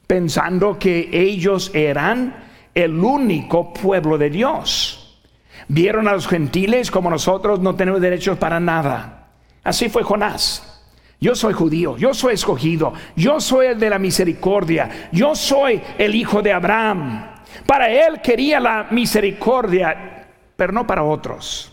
pensando 0.06 0.78
que 0.78 1.08
ellos 1.12 1.70
eran 1.74 2.44
el 2.74 2.98
único 2.98 3.72
pueblo 3.72 4.18
de 4.18 4.30
Dios 4.30 4.99
Vieron 5.72 6.08
a 6.08 6.14
los 6.14 6.26
gentiles 6.26 6.90
como 6.90 7.10
nosotros 7.10 7.60
no 7.60 7.76
tenemos 7.76 8.00
derechos 8.00 8.36
para 8.38 8.58
nada. 8.58 9.28
Así 9.62 9.88
fue 9.88 10.02
Jonás. 10.02 10.82
Yo 11.20 11.36
soy 11.36 11.52
judío, 11.52 11.96
yo 11.96 12.12
soy 12.12 12.34
escogido, 12.34 12.92
yo 13.14 13.40
soy 13.40 13.66
el 13.66 13.78
de 13.78 13.88
la 13.88 14.00
misericordia, 14.00 15.10
yo 15.12 15.36
soy 15.36 15.80
el 15.96 16.16
hijo 16.16 16.42
de 16.42 16.52
Abraham. 16.52 17.24
Para 17.66 17.88
él 17.88 18.20
quería 18.20 18.58
la 18.58 18.88
misericordia, 18.90 20.26
pero 20.56 20.72
no 20.72 20.84
para 20.88 21.04
otros. 21.04 21.72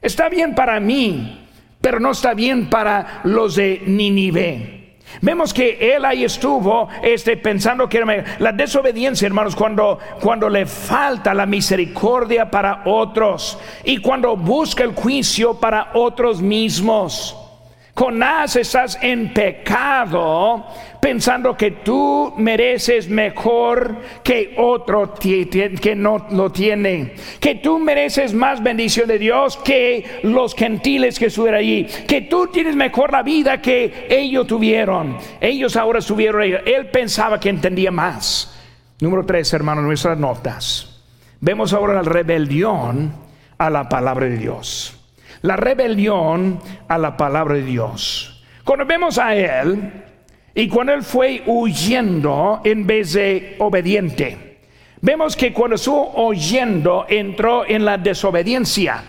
Está 0.00 0.30
bien 0.30 0.54
para 0.54 0.80
mí, 0.80 1.46
pero 1.78 2.00
no 2.00 2.12
está 2.12 2.32
bien 2.32 2.70
para 2.70 3.20
los 3.24 3.56
de 3.56 3.82
Ninive. 3.86 4.79
Vemos 5.20 5.52
que 5.52 5.94
él 5.94 6.04
ahí 6.04 6.24
estuvo 6.24 6.88
este, 7.02 7.36
pensando 7.36 7.88
que 7.88 8.24
la 8.38 8.52
desobediencia, 8.52 9.26
hermanos, 9.26 9.56
cuando, 9.56 9.98
cuando 10.20 10.48
le 10.48 10.66
falta 10.66 11.34
la 11.34 11.46
misericordia 11.46 12.50
para 12.50 12.82
otros 12.86 13.58
y 13.84 13.98
cuando 13.98 14.36
busca 14.36 14.84
el 14.84 14.94
juicio 14.94 15.54
para 15.54 15.90
otros 15.94 16.40
mismos. 16.40 17.39
Jonás, 18.00 18.56
estás 18.56 18.98
en 19.02 19.30
pecado 19.34 20.64
pensando 21.02 21.54
que 21.54 21.70
tú 21.70 22.32
mereces 22.38 23.10
mejor 23.10 23.94
que 24.22 24.54
otro 24.56 25.12
que 25.20 25.94
no 25.94 26.26
lo 26.30 26.50
tiene, 26.50 27.12
que 27.38 27.56
tú 27.56 27.78
mereces 27.78 28.32
más 28.32 28.62
bendición 28.62 29.06
de 29.06 29.18
Dios 29.18 29.58
que 29.58 30.20
los 30.22 30.54
gentiles 30.54 31.18
que 31.18 31.26
estuvieron 31.26 31.60
allí, 31.60 31.86
que 32.08 32.22
tú 32.22 32.46
tienes 32.46 32.74
mejor 32.74 33.12
la 33.12 33.22
vida 33.22 33.60
que 33.60 34.06
ellos 34.08 34.46
tuvieron. 34.46 35.18
Ellos 35.38 35.76
ahora 35.76 36.00
tuvieron, 36.00 36.42
él 36.42 36.86
pensaba 36.90 37.38
que 37.38 37.50
entendía 37.50 37.90
más. 37.90 38.58
Número 39.00 39.26
tres, 39.26 39.52
hermanos, 39.52 39.84
nuestras 39.84 40.16
notas. 40.16 41.02
Vemos 41.38 41.74
ahora 41.74 41.92
la 41.92 42.02
rebelión 42.02 43.12
a 43.58 43.68
la 43.68 43.90
palabra 43.90 44.24
de 44.24 44.38
Dios. 44.38 44.99
La 45.42 45.56
rebelión 45.56 46.60
a 46.88 46.98
la 46.98 47.16
palabra 47.16 47.54
de 47.54 47.62
Dios. 47.62 48.44
Cuando 48.64 48.84
vemos 48.84 49.18
a 49.18 49.34
él, 49.34 49.92
y 50.54 50.68
cuando 50.68 50.92
él 50.92 51.02
fue 51.02 51.42
huyendo 51.46 52.60
en 52.64 52.86
vez 52.86 53.12
de 53.12 53.56
obediente, 53.58 54.58
vemos 55.00 55.36
que 55.36 55.52
cuando 55.52 55.76
estuvo 55.76 56.12
oyendo 56.14 57.06
entró 57.08 57.64
en 57.66 57.84
la 57.84 57.96
desobediencia. 57.96 59.02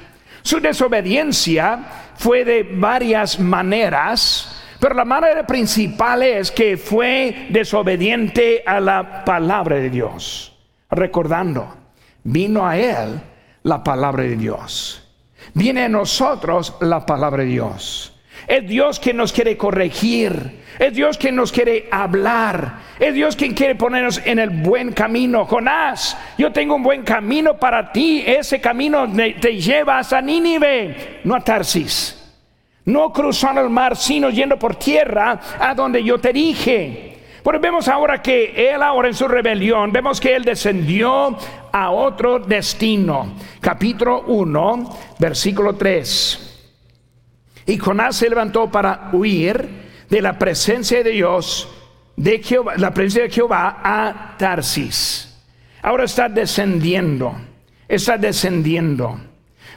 Su 0.43 0.59
desobediencia 0.59 1.79
fue 2.15 2.45
de 2.45 2.63
varias 2.63 3.39
maneras, 3.39 4.63
pero 4.79 4.95
la 4.95 5.05
manera 5.05 5.45
principal 5.45 6.23
es 6.23 6.51
que 6.51 6.77
fue 6.77 7.47
desobediente 7.49 8.63
a 8.65 8.79
la 8.79 9.25
palabra 9.25 9.75
de 9.77 9.89
Dios. 9.89 10.57
Recordando, 10.89 11.75
vino 12.23 12.67
a 12.67 12.77
él 12.77 13.19
la 13.63 13.83
palabra 13.83 14.23
de 14.23 14.35
Dios. 14.35 15.00
Viene 15.53 15.83
a 15.83 15.89
nosotros 15.89 16.75
la 16.79 17.05
palabra 17.05 17.43
de 17.43 17.49
Dios. 17.49 18.13
Es 18.47 18.67
Dios 18.67 18.99
que 18.99 19.13
nos 19.13 19.31
quiere 19.31 19.57
corregir. 19.57 20.61
Es 20.79 20.93
Dios 20.93 21.17
que 21.17 21.31
nos 21.31 21.51
quiere 21.51 21.87
hablar. 21.91 22.79
Es 22.99 23.13
Dios 23.13 23.35
quien 23.35 23.53
quiere 23.53 23.75
ponernos 23.75 24.21
en 24.25 24.39
el 24.39 24.49
buen 24.49 24.93
camino. 24.93 25.45
Jonás, 25.45 26.17
yo 26.37 26.51
tengo 26.51 26.75
un 26.75 26.83
buen 26.83 27.03
camino 27.03 27.57
para 27.57 27.91
ti. 27.91 28.23
Ese 28.25 28.59
camino 28.59 29.07
te 29.39 29.57
lleva 29.57 29.99
hasta 29.99 30.21
Nínive, 30.21 31.21
no 31.23 31.35
a 31.35 31.41
Tarsis. 31.41 32.17
No 32.85 33.13
cruzando 33.13 33.61
el 33.61 33.69
mar, 33.69 33.95
sino 33.95 34.29
yendo 34.29 34.57
por 34.57 34.75
tierra 34.75 35.39
a 35.59 35.75
donde 35.75 36.03
yo 36.03 36.19
te 36.19 36.33
dije. 36.33 37.10
Pero 37.43 37.59
vemos 37.59 37.87
ahora 37.87 38.21
que 38.21 38.71
él 38.71 38.83
ahora 38.83 39.07
en 39.07 39.15
su 39.15 39.27
rebelión, 39.27 39.91
vemos 39.91 40.19
que 40.19 40.35
él 40.35 40.43
descendió 40.43 41.37
a 41.71 41.89
otro 41.89 42.39
destino. 42.39 43.33
Capítulo 43.59 44.23
1, 44.27 45.15
versículo 45.19 45.75
3. 45.75 46.47
Y 47.65 47.77
Jonás 47.77 48.17
se 48.17 48.29
levantó 48.29 48.69
para 48.69 49.09
huir 49.13 49.67
de 50.09 50.21
la 50.21 50.37
presencia 50.37 51.03
de 51.03 51.11
Dios, 51.11 51.69
de 52.15 52.43
Jehová, 52.43 52.73
la 52.77 52.93
presencia 52.93 53.23
de 53.23 53.29
Jehová 53.29 53.79
a 53.83 54.35
Tarsis. 54.37 55.27
Ahora 55.81 56.03
está 56.03 56.29
descendiendo, 56.29 57.35
está 57.87 58.17
descendiendo. 58.17 59.19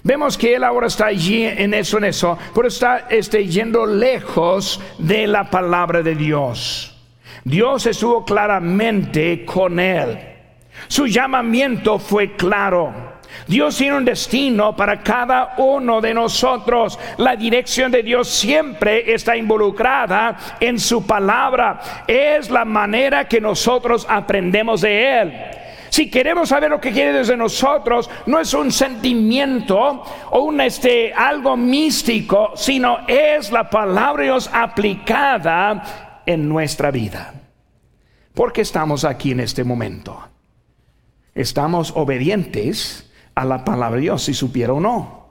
Vemos 0.03 0.37
que 0.37 0.55
él 0.55 0.65
ahora 0.65 0.87
está 0.87 1.07
allí 1.07 1.45
en 1.45 1.73
eso, 1.73 1.97
en 1.97 2.05
eso, 2.05 2.37
pero 2.55 2.69
está 2.69 3.07
este, 3.09 3.47
yendo 3.47 3.87
lejos 3.87 4.81
de 4.99 5.27
la 5.27 5.49
palabra 5.49 6.03
de 6.03 6.15
Dios. 6.15 6.94
Dios 7.45 7.87
estuvo 7.87 8.25
claramente 8.25 9.45
con 9.45 9.79
él. 9.79 10.19
Su 10.89 11.07
llamamiento 11.07 11.99
fue 11.99 12.37
claro. 12.37 13.15
Dios 13.47 13.77
tiene 13.77 13.97
un 13.97 14.05
destino 14.05 14.75
para 14.77 15.03
cada 15.03 15.55
uno 15.59 16.01
de 16.01 16.15
nosotros. 16.15 16.99
La 17.19 17.37
dirección 17.37 17.91
de 17.91 18.03
Dios 18.03 18.29
siempre 18.29 19.13
está 19.13 19.37
involucrada 19.37 20.37
en 20.61 20.79
su 20.79 21.07
palabra. 21.07 22.05
Es 22.07 22.51
la 22.51 22.65
manera 22.65 23.29
que 23.29 23.41
nosotros 23.41 24.07
aprendemos 24.09 24.81
de 24.81 25.21
Él. 25.21 25.33
Si 25.91 26.11
queremos 26.11 26.49
saber 26.49 26.71
lo 26.71 26.81
que 26.81 26.91
quiere 26.91 27.13
desde 27.13 27.37
nosotros, 27.37 28.11
no 28.27 28.41
es 28.41 28.53
un 28.53 28.73
sentimiento 28.73 30.03
o 30.31 30.41
un 30.41 30.61
este 30.61 31.15
algo 31.15 31.57
místico, 31.57 32.53
sino 32.57 33.07
es 33.07 33.53
la 33.53 33.71
palabra 33.71 34.23
de 34.23 34.31
Dios 34.31 34.51
aplicada 34.53 36.04
en 36.27 36.49
nuestra 36.49 36.91
vida. 36.91 37.35
Porque 38.35 38.63
estamos 38.63 39.05
aquí 39.05 39.31
en 39.31 39.41
este 39.41 39.65
momento. 39.65 40.19
Estamos 41.35 41.93
obedientes 41.97 43.11
a 43.35 43.45
la 43.45 43.65
palabra 43.65 43.97
de 43.97 44.03
Dios, 44.03 44.25
si 44.25 44.35
supiera 44.35 44.73
o 44.73 44.81
no. 44.81 45.25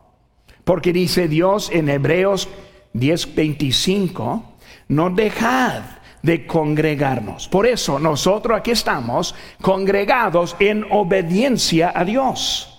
Porque 0.63 0.93
dice 0.93 1.27
Dios 1.27 1.69
en 1.71 1.89
Hebreos 1.89 2.47
10:25, 2.93 4.43
no 4.87 5.09
dejad 5.09 5.83
de 6.21 6.47
congregarnos. 6.47 7.47
Por 7.49 7.67
eso 7.67 7.99
nosotros 7.99 8.57
aquí 8.57 8.71
estamos 8.71 9.35
congregados 9.61 10.55
en 10.59 10.85
obediencia 10.89 11.91
a 11.93 12.05
Dios. 12.05 12.72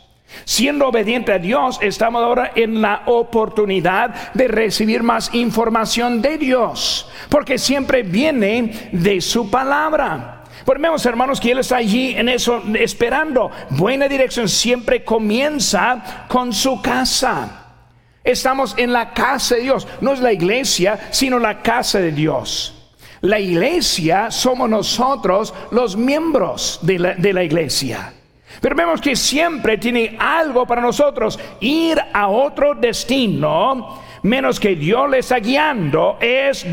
Siendo 0.44 0.88
obediente 0.88 1.32
a 1.32 1.38
Dios, 1.38 1.78
estamos 1.80 2.22
ahora 2.22 2.52
en 2.54 2.82
la 2.82 3.02
oportunidad 3.06 4.32
de 4.34 4.48
recibir 4.48 5.02
más 5.02 5.34
información 5.34 6.20
de 6.20 6.38
Dios, 6.38 7.08
porque 7.28 7.58
siempre 7.58 8.02
viene 8.02 8.90
de 8.92 9.20
su 9.20 9.50
palabra. 9.50 10.44
Por 10.64 10.80
hermanos, 11.04 11.40
que 11.40 11.52
Él 11.52 11.58
está 11.58 11.76
allí 11.76 12.14
en 12.16 12.28
eso, 12.28 12.62
esperando. 12.74 13.50
Buena 13.70 14.08
dirección 14.08 14.48
siempre 14.48 15.04
comienza 15.04 16.26
con 16.28 16.52
su 16.52 16.80
casa. 16.80 17.64
Estamos 18.22 18.74
en 18.78 18.92
la 18.92 19.12
casa 19.12 19.56
de 19.56 19.62
Dios. 19.62 19.86
No 20.00 20.12
es 20.12 20.20
la 20.20 20.32
iglesia, 20.32 21.08
sino 21.10 21.38
la 21.38 21.60
casa 21.60 21.98
de 21.98 22.12
Dios. 22.12 22.92
La 23.20 23.38
iglesia 23.38 24.30
somos 24.30 24.68
nosotros 24.70 25.52
los 25.70 25.96
miembros 25.96 26.78
de 26.82 26.98
la, 26.98 27.14
de 27.14 27.32
la 27.34 27.44
iglesia. 27.44 28.14
Pero 28.60 28.76
vemos 28.76 29.00
que 29.00 29.16
siempre 29.16 29.78
tiene 29.78 30.16
algo 30.18 30.66
para 30.66 30.80
nosotros. 30.80 31.38
Ir 31.60 31.98
a 32.12 32.28
otro 32.28 32.74
destino, 32.74 34.00
menos 34.22 34.60
que 34.60 34.74
Dios 34.74 35.10
le 35.10 35.18
está 35.18 35.38
guiando, 35.38 36.18
es 36.20 36.66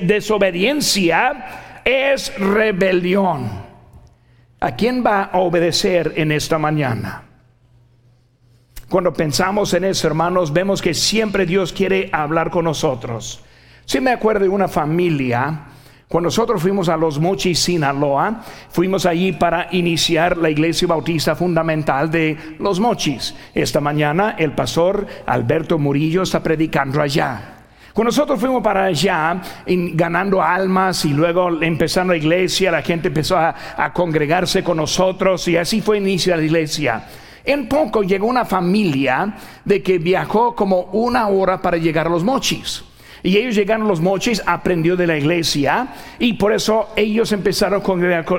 desobediencia 0.00 1.62
es 1.86 2.36
rebelión. 2.36 3.48
¿A 4.58 4.74
quién 4.74 5.04
va 5.06 5.24
a 5.24 5.38
obedecer 5.38 6.12
en 6.16 6.32
esta 6.32 6.58
mañana? 6.58 7.22
Cuando 8.88 9.12
pensamos 9.12 9.72
en 9.72 9.84
eso, 9.84 10.08
hermanos, 10.08 10.52
vemos 10.52 10.82
que 10.82 10.94
siempre 10.94 11.46
Dios 11.46 11.72
quiere 11.72 12.10
hablar 12.12 12.50
con 12.50 12.64
nosotros. 12.64 13.42
Si 13.84 14.00
me 14.00 14.10
acuerdo 14.10 14.42
de 14.42 14.48
una 14.48 14.66
familia, 14.66 15.65
cuando 16.08 16.28
nosotros 16.28 16.62
fuimos 16.62 16.88
a 16.88 16.96
Los 16.96 17.18
Mochis, 17.18 17.58
Sinaloa, 17.58 18.42
fuimos 18.70 19.06
allí 19.06 19.32
para 19.32 19.68
iniciar 19.72 20.36
la 20.36 20.48
iglesia 20.48 20.86
bautista 20.86 21.34
fundamental 21.34 22.08
de 22.08 22.36
Los 22.60 22.78
Mochis. 22.78 23.34
Esta 23.52 23.80
mañana 23.80 24.36
el 24.38 24.52
pastor 24.52 25.04
Alberto 25.26 25.78
Murillo 25.78 26.22
está 26.22 26.40
predicando 26.40 27.02
allá. 27.02 27.56
Cuando 27.92 28.10
nosotros 28.10 28.38
fuimos 28.38 28.62
para 28.62 28.84
allá, 28.84 29.40
ganando 29.66 30.40
almas 30.40 31.04
y 31.06 31.12
luego 31.12 31.60
empezando 31.60 32.12
la 32.12 32.18
iglesia, 32.18 32.70
la 32.70 32.82
gente 32.82 33.08
empezó 33.08 33.36
a, 33.36 33.54
congregarse 33.92 34.62
con 34.62 34.76
nosotros 34.76 35.48
y 35.48 35.56
así 35.56 35.80
fue 35.80 35.98
inicio 35.98 36.34
de 36.34 36.38
la 36.38 36.44
iglesia. 36.44 37.04
En 37.44 37.68
poco 37.68 38.02
llegó 38.04 38.26
una 38.26 38.44
familia 38.44 39.34
de 39.64 39.82
que 39.82 39.98
viajó 39.98 40.54
como 40.54 40.82
una 40.92 41.26
hora 41.28 41.60
para 41.60 41.78
llegar 41.78 42.06
a 42.06 42.10
los 42.10 42.22
mochis. 42.22 42.84
Y 43.26 43.38
ellos 43.38 43.56
llegaron 43.56 43.88
los 43.88 44.00
mochis, 44.00 44.40
aprendió 44.46 44.96
de 44.96 45.04
la 45.04 45.18
iglesia 45.18 45.88
y 46.20 46.34
por 46.34 46.52
eso 46.52 46.90
ellos 46.94 47.32
empezaron 47.32 47.82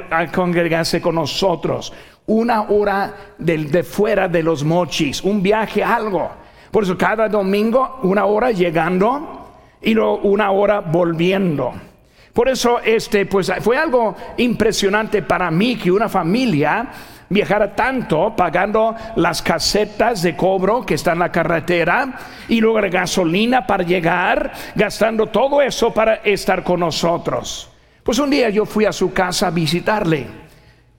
a, 0.09 0.31
congregarse 0.31 1.01
con 1.01 1.15
nosotros. 1.15 1.91
Una 2.25 2.69
hora 2.69 3.13
de, 3.37 3.65
de, 3.65 3.83
fuera 3.83 4.29
de 4.29 4.41
los 4.41 4.63
mochis, 4.63 5.21
un 5.23 5.43
viaje, 5.43 5.83
algo. 5.83 6.31
Por 6.71 6.85
eso 6.85 6.97
cada 6.97 7.27
domingo, 7.27 7.99
una 8.03 8.23
hora 8.27 8.51
llegando 8.51 9.49
y 9.81 9.93
luego 9.93 10.19
una 10.19 10.51
hora 10.51 10.79
volviendo. 10.79 11.73
Por 12.31 12.47
eso 12.47 12.79
este 12.79 13.25
pues 13.25 13.51
fue 13.59 13.77
algo 13.77 14.15
impresionante 14.37 15.21
para 15.21 15.51
mí 15.51 15.75
que 15.75 15.91
una 15.91 16.07
familia 16.07 16.87
viajara 17.29 17.75
tanto 17.75 18.35
pagando 18.35 18.95
las 19.15 19.41
casetas 19.41 20.21
de 20.21 20.35
cobro 20.35 20.85
que 20.85 20.93
están 20.95 21.13
en 21.13 21.19
la 21.19 21.31
carretera 21.31 22.17
y 22.47 22.61
luego 22.61 22.81
la 22.81 22.89
gasolina 22.89 23.65
para 23.65 23.83
llegar, 23.83 24.51
gastando 24.75 25.27
todo 25.27 25.61
eso 25.61 25.93
para 25.93 26.15
estar 26.15 26.63
con 26.63 26.79
nosotros. 26.79 27.69
Pues 28.03 28.19
un 28.19 28.29
día 28.29 28.49
yo 28.49 28.65
fui 28.65 28.85
a 28.85 28.93
su 28.93 29.11
casa 29.11 29.47
a 29.47 29.51
visitarle. 29.51 30.27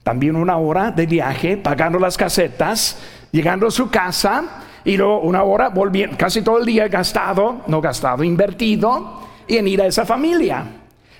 También 0.03 0.35
una 0.35 0.57
hora 0.57 0.91
de 0.91 1.05
viaje 1.05 1.57
pagando 1.57 1.99
las 1.99 2.17
casetas, 2.17 2.99
llegando 3.31 3.67
a 3.67 3.71
su 3.71 3.89
casa 3.89 4.63
y 4.83 4.97
luego 4.97 5.19
una 5.21 5.43
hora 5.43 5.69
volviendo, 5.69 6.17
casi 6.17 6.41
todo 6.41 6.59
el 6.59 6.65
día 6.65 6.87
gastado, 6.87 7.61
no 7.67 7.81
gastado, 7.81 8.23
invertido 8.23 9.21
en 9.47 9.67
ir 9.67 9.81
a 9.81 9.87
esa 9.87 10.05
familia. 10.05 10.63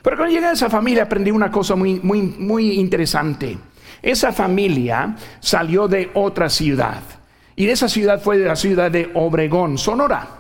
Pero 0.02 0.16
cuando 0.16 0.34
llegué 0.34 0.48
a 0.48 0.52
esa 0.54 0.70
familia 0.70 1.04
aprendí 1.04 1.32
una 1.32 1.52
cosa 1.52 1.76
muy, 1.76 2.00
muy, 2.02 2.22
muy 2.22 2.80
interesante. 2.80 3.58
Esa 4.02 4.32
familia 4.32 5.16
salió 5.40 5.88
de 5.88 6.10
otra 6.14 6.50
ciudad. 6.50 7.02
Y 7.56 7.68
esa 7.68 7.90
ciudad 7.90 8.22
fue 8.22 8.38
de 8.38 8.46
la 8.46 8.56
ciudad 8.56 8.90
de 8.90 9.12
Obregón, 9.14 9.78
Sonora. 9.78 10.40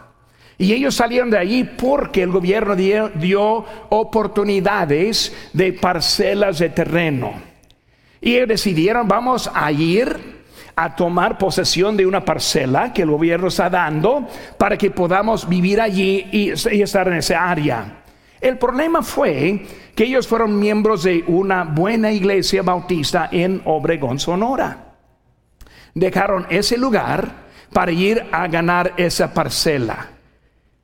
Y 0.57 0.73
ellos 0.73 0.95
salieron 0.95 1.29
de 1.29 1.37
allí 1.37 1.63
porque 1.63 2.21
el 2.21 2.31
gobierno 2.31 2.75
dio, 2.75 3.65
oportunidades 3.89 5.33
de 5.53 5.71
parcelas 5.73 6.59
de 6.59 6.69
terreno. 6.69 7.33
Y 8.21 8.35
ellos 8.35 8.49
decidieron, 8.49 9.07
vamos 9.07 9.49
a 9.53 9.71
ir 9.71 10.39
a 10.75 10.95
tomar 10.95 11.37
posesión 11.37 11.95
de 11.95 12.05
una 12.05 12.23
parcela 12.23 12.93
que 12.93 13.03
el 13.03 13.11
gobierno 13.11 13.47
está 13.47 13.69
dando 13.69 14.27
para 14.57 14.77
que 14.77 14.91
podamos 14.91 15.47
vivir 15.47 15.79
allí 15.79 16.27
y, 16.31 16.49
estar 16.51 17.07
en 17.07 17.15
esa 17.15 17.49
área. 17.49 17.98
El 18.41 18.57
problema 18.57 19.01
fue 19.01 19.65
que 19.95 20.05
ellos 20.05 20.27
fueron 20.27 20.59
miembros 20.59 21.03
de 21.03 21.23
una 21.27 21.63
buena 21.63 22.11
iglesia 22.11 22.61
bautista 22.61 23.29
en 23.31 23.61
Obregón, 23.65 24.19
Sonora. 24.19 24.95
Dejaron 25.93 26.47
ese 26.49 26.77
lugar 26.77 27.49
para 27.73 27.91
ir 27.91 28.25
a 28.31 28.47
ganar 28.47 28.93
esa 28.97 29.33
parcela. 29.33 30.09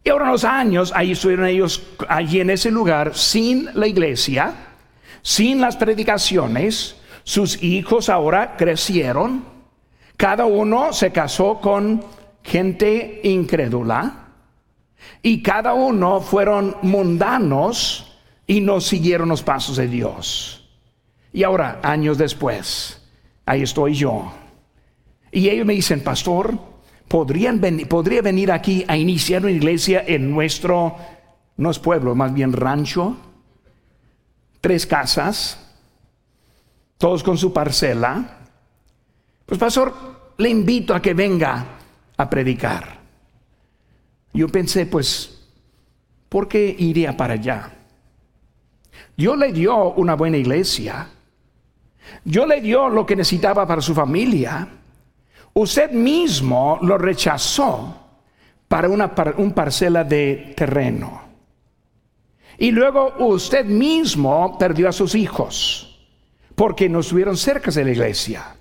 Y 0.03 0.09
ahora 0.09 0.31
los 0.31 0.43
años, 0.43 0.91
ahí 0.95 1.13
estuvieron 1.13 1.47
ellos 1.47 1.81
allí 2.07 2.41
en 2.41 2.49
ese 2.49 2.69
lugar 2.71 3.15
sin 3.15 3.69
la 3.73 3.87
iglesia, 3.87 4.53
sin 5.21 5.61
las 5.61 5.77
predicaciones. 5.77 6.97
Sus 7.23 7.63
hijos 7.63 8.09
ahora 8.09 8.55
crecieron 8.57 9.55
cada 10.17 10.45
uno 10.45 10.93
se 10.93 11.11
casó 11.11 11.59
con 11.59 12.03
gente 12.41 13.19
incrédula 13.23 14.24
y 15.25 15.41
cada 15.41 15.73
uno 15.73 16.21
fueron 16.21 16.77
mundanos 16.83 18.15
y 18.45 18.61
no 18.61 18.79
siguieron 18.79 19.29
los 19.29 19.41
pasos 19.41 19.77
de 19.77 19.87
Dios. 19.87 20.69
Y 21.33 21.41
ahora, 21.41 21.79
años 21.81 22.19
después, 22.19 23.01
ahí 23.43 23.63
estoy 23.63 23.95
yo. 23.95 24.31
Y 25.31 25.49
ellos 25.49 25.65
me 25.65 25.73
dicen, 25.73 26.03
pastor, 26.03 26.55
¿podrían 27.07 27.59
¿podría 27.89 28.21
venir 28.21 28.51
aquí 28.51 28.85
a 28.87 28.97
iniciar 28.97 29.41
una 29.41 29.51
iglesia 29.51 30.03
en 30.05 30.29
nuestro, 30.29 30.95
no 31.57 31.71
es 31.71 31.79
pueblo, 31.79 32.13
más 32.13 32.31
bien 32.31 32.53
rancho? 32.53 33.17
Tres 34.61 34.85
casas, 34.85 35.59
todos 36.99 37.23
con 37.23 37.35
su 37.35 37.51
parcela 37.51 38.43
pues 39.47 39.59
pastor, 39.59 39.93
le 40.37 40.49
invito 40.49 40.93
a 40.93 41.01
que 41.01 41.15
venga 41.15 41.65
a 42.15 42.29
predicar. 42.29 42.94
Yo 44.35 44.49
pensé, 44.49 44.85
pues, 44.85 45.39
¿por 46.27 46.49
qué 46.49 46.75
iría 46.77 47.15
para 47.15 47.35
allá? 47.35 47.71
Yo 49.15 49.37
le 49.37 49.53
dio 49.53 49.93
una 49.93 50.15
buena 50.15 50.35
iglesia. 50.35 51.07
Yo 52.25 52.45
le 52.45 52.59
dio 52.59 52.89
lo 52.89 53.05
que 53.05 53.15
necesitaba 53.15 53.65
para 53.65 53.81
su 53.81 53.95
familia. 53.95 54.67
Usted 55.53 55.91
mismo 55.91 56.79
lo 56.81 56.97
rechazó 56.97 57.95
para 58.67 58.89
una 58.89 59.13
un 59.37 59.53
parcela 59.53 60.03
de 60.03 60.53
terreno. 60.57 61.21
Y 62.57 62.71
luego 62.71 63.15
usted 63.19 63.65
mismo 63.65 64.57
perdió 64.57 64.89
a 64.89 64.91
sus 64.91 65.15
hijos 65.15 66.09
porque 66.55 66.89
no 66.89 66.99
estuvieron 66.99 67.37
cerca 67.37 67.71
de 67.71 67.85
la 67.85 67.91
iglesia. 67.91 68.55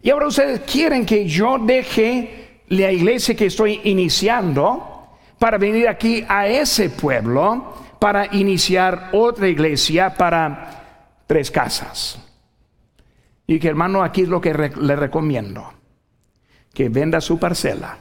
Y 0.00 0.08
ahora 0.08 0.28
ustedes 0.28 0.60
quieren 0.60 1.04
que 1.04 1.26
yo 1.26 1.58
deje 1.58 2.45
la 2.68 2.92
iglesia 2.92 3.36
que 3.36 3.46
estoy 3.46 3.80
iniciando 3.84 5.08
para 5.38 5.58
venir 5.58 5.88
aquí 5.88 6.24
a 6.28 6.46
ese 6.46 6.90
pueblo 6.90 7.74
para 7.98 8.34
iniciar 8.34 9.10
otra 9.12 9.48
iglesia 9.48 10.14
para 10.14 11.22
tres 11.26 11.50
casas. 11.50 12.18
Y 13.46 13.58
que 13.58 13.68
hermano, 13.68 14.02
aquí 14.02 14.22
es 14.22 14.28
lo 14.28 14.40
que 14.40 14.52
le 14.52 14.96
recomiendo. 14.96 15.72
Que 16.72 16.88
venda 16.88 17.20
su 17.20 17.38
parcela. 17.38 17.98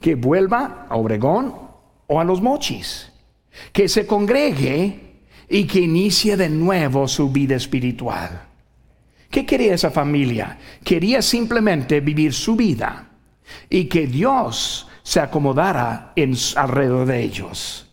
Que 0.00 0.14
vuelva 0.14 0.86
a 0.88 0.96
Obregón 0.96 1.54
o 2.06 2.20
a 2.20 2.24
los 2.24 2.40
mochis. 2.40 3.12
Que 3.72 3.88
se 3.88 4.06
congregue 4.06 5.08
y 5.48 5.66
que 5.66 5.80
inicie 5.80 6.36
de 6.36 6.48
nuevo 6.48 7.06
su 7.06 7.30
vida 7.30 7.56
espiritual. 7.56 8.42
¿Qué 9.30 9.44
quería 9.44 9.74
esa 9.74 9.90
familia? 9.90 10.58
Quería 10.82 11.20
simplemente 11.20 12.00
vivir 12.00 12.32
su 12.32 12.56
vida 12.56 13.07
y 13.68 13.84
que 13.84 14.06
Dios 14.06 14.88
se 15.02 15.20
acomodara 15.20 16.12
en, 16.16 16.34
alrededor 16.56 17.06
de 17.06 17.22
ellos. 17.22 17.90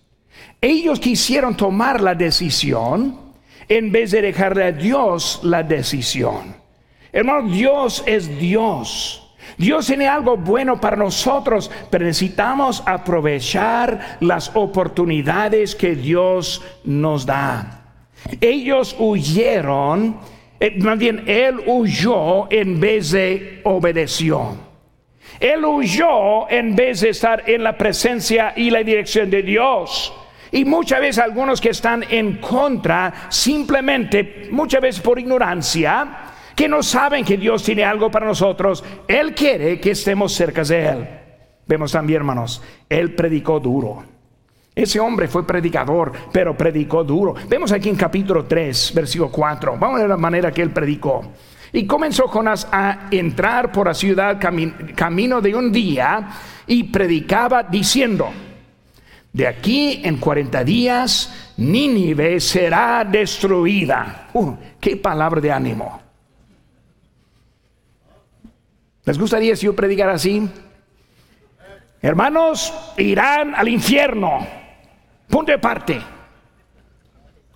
Ellos 0.61 0.99
quisieron 0.99 1.55
tomar 1.55 2.01
la 2.01 2.15
decisión 2.15 3.19
en 3.67 3.91
vez 3.91 4.11
de 4.11 4.21
dejarle 4.21 4.65
a 4.65 4.71
Dios 4.71 5.39
la 5.43 5.63
decisión. 5.63 6.55
Hermano, 7.11 7.49
Dios 7.49 8.03
es 8.05 8.37
Dios. 8.39 9.21
Dios 9.57 9.85
tiene 9.85 10.07
algo 10.07 10.35
bueno 10.35 10.81
para 10.81 10.97
nosotros, 10.97 11.71
pero 11.89 12.05
necesitamos 12.05 12.83
aprovechar 12.85 14.17
las 14.19 14.51
oportunidades 14.55 15.75
que 15.75 15.95
Dios 15.95 16.61
nos 16.83 17.25
da. 17.25 17.83
Ellos 18.41 18.95
huyeron 18.99 20.17
eh, 20.59 20.73
más 20.79 20.97
bien, 20.97 21.23
él 21.27 21.61
huyó 21.65 22.51
en 22.51 22.79
vez 22.79 23.11
de 23.11 23.61
obedeció. 23.63 24.57
Él 25.39 25.65
huyó 25.65 26.49
en 26.49 26.75
vez 26.75 27.01
de 27.01 27.09
estar 27.09 27.49
en 27.49 27.63
la 27.63 27.77
presencia 27.77 28.53
y 28.55 28.69
la 28.69 28.83
dirección 28.83 29.29
de 29.29 29.41
Dios. 29.43 30.13
Y 30.51 30.63
muchas 30.63 30.99
veces 30.99 31.19
algunos 31.19 31.59
que 31.59 31.69
están 31.69 32.03
en 32.09 32.37
contra, 32.37 33.27
simplemente, 33.29 34.47
muchas 34.51 34.81
veces 34.81 35.01
por 35.01 35.19
ignorancia, 35.19 36.07
que 36.55 36.69
no 36.69 36.81
saben 36.81 37.25
que 37.25 37.37
Dios 37.37 37.63
tiene 37.63 37.83
algo 37.83 38.09
para 38.09 38.25
nosotros, 38.25 38.83
Él 39.07 39.35
quiere 39.35 39.79
que 39.79 39.91
estemos 39.91 40.33
cerca 40.33 40.63
de 40.63 40.87
Él. 40.87 41.07
Vemos 41.67 41.91
también, 41.91 42.17
hermanos, 42.17 42.61
Él 42.87 43.13
predicó 43.15 43.59
duro. 43.59 44.15
Ese 44.75 44.99
hombre 44.99 45.29
fue 45.29 45.47
predicador, 45.47 46.11
pero 46.33 46.55
predicó 46.57 47.03
duro. 47.05 47.33
Vemos 47.47 47.71
aquí 47.71 47.87
en 47.87 47.95
capítulo 47.95 48.43
3, 48.43 48.91
versículo 48.93 49.31
4. 49.31 49.77
Vamos 49.79 49.97
a 49.97 50.01
ver 50.01 50.09
la 50.09 50.17
manera 50.17 50.51
que 50.51 50.61
él 50.61 50.71
predicó. 50.71 51.23
Y 51.75 51.85
comenzó 51.85 52.29
Jonás 52.29 52.69
a 52.71 53.09
entrar 53.11 53.69
por 53.73 53.87
la 53.87 53.93
ciudad 53.93 54.39
camino 54.39 55.41
de 55.41 55.53
un 55.53 55.73
día 55.73 56.29
y 56.65 56.83
predicaba 56.83 57.63
diciendo, 57.63 58.31
de 59.33 59.45
aquí 59.45 59.99
en 60.05 60.15
40 60.15 60.63
días 60.63 61.51
Nínive 61.57 62.39
será 62.39 63.03
destruida. 63.03 64.29
Uh, 64.31 64.53
qué 64.79 64.95
palabra 64.95 65.41
de 65.41 65.51
ánimo. 65.51 66.01
¿Les 69.03 69.19
gustaría 69.19 69.53
si 69.57 69.65
yo 69.65 69.75
predicara 69.75 70.13
así? 70.13 70.47
Hermanos, 72.01 72.73
irán 72.95 73.53
al 73.53 73.67
infierno 73.67 74.47
Punto 75.27 75.51
de 75.51 75.57
parte. 75.57 76.01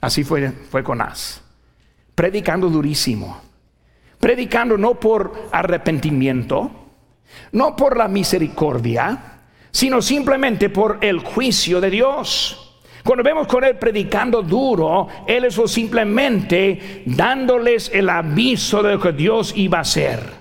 Así 0.02 0.26
fue, 0.26 0.52
fue 0.52 0.84
As 1.00 1.42
Predicando 2.16 2.70
durísimo. 2.70 3.49
Predicando 4.20 4.78
no 4.78 4.96
por 4.96 5.50
arrepentimiento, 5.52 6.72
no 7.54 7.76
por 7.76 7.98
la 7.98 8.08
misericordia, 8.08 9.40
sino 9.72 10.02
simplemente 10.02 10.70
por 10.70 10.98
el 11.02 11.20
juicio 11.20 11.80
de 11.80 11.90
Dios. 11.90 12.66
Cuando 13.04 13.24
vemos 13.24 13.48
con 13.48 13.64
él 13.64 13.78
predicando 13.78 14.42
duro, 14.42 15.08
él 15.26 15.46
es 15.46 15.60
simplemente 15.68 17.04
dándoles 17.06 17.90
el 17.94 18.10
aviso 18.10 18.84
de 18.84 18.94
lo 18.94 19.00
que 19.00 19.14
Dios 19.14 19.54
iba 19.56 19.78
a 19.78 19.82
hacer. 19.82 20.40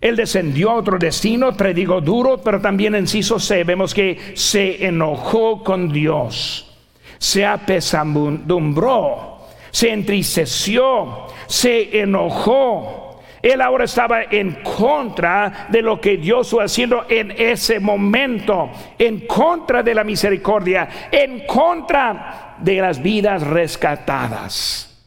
Él 0.00 0.14
descendió 0.14 0.70
a 0.70 0.74
otro 0.74 0.98
destino, 0.98 1.56
predicó 1.56 2.00
duro, 2.02 2.40
pero 2.42 2.60
también 2.60 2.94
en 2.94 3.06
Ciso 3.06 3.40
C 3.40 3.64
vemos 3.64 3.94
que 3.94 4.34
se 4.34 4.86
enojó 4.86 5.64
con 5.64 5.90
Dios, 5.90 6.76
se 7.18 7.46
apesadumbró, 7.46 9.38
se 9.70 9.90
entristeció, 9.90 11.26
se 11.46 12.00
enojó. 12.00 13.05
Él 13.46 13.60
ahora 13.60 13.84
estaba 13.84 14.24
en 14.24 14.60
contra 14.64 15.68
de 15.68 15.80
lo 15.80 16.00
que 16.00 16.16
Dios 16.16 16.48
estaba 16.48 16.64
haciendo 16.64 17.06
en 17.08 17.30
ese 17.30 17.78
momento, 17.78 18.72
en 18.98 19.20
contra 19.24 19.84
de 19.84 19.94
la 19.94 20.02
misericordia, 20.02 20.88
en 21.12 21.46
contra 21.46 22.56
de 22.58 22.80
las 22.80 23.00
vidas 23.00 23.46
rescatadas. 23.46 25.00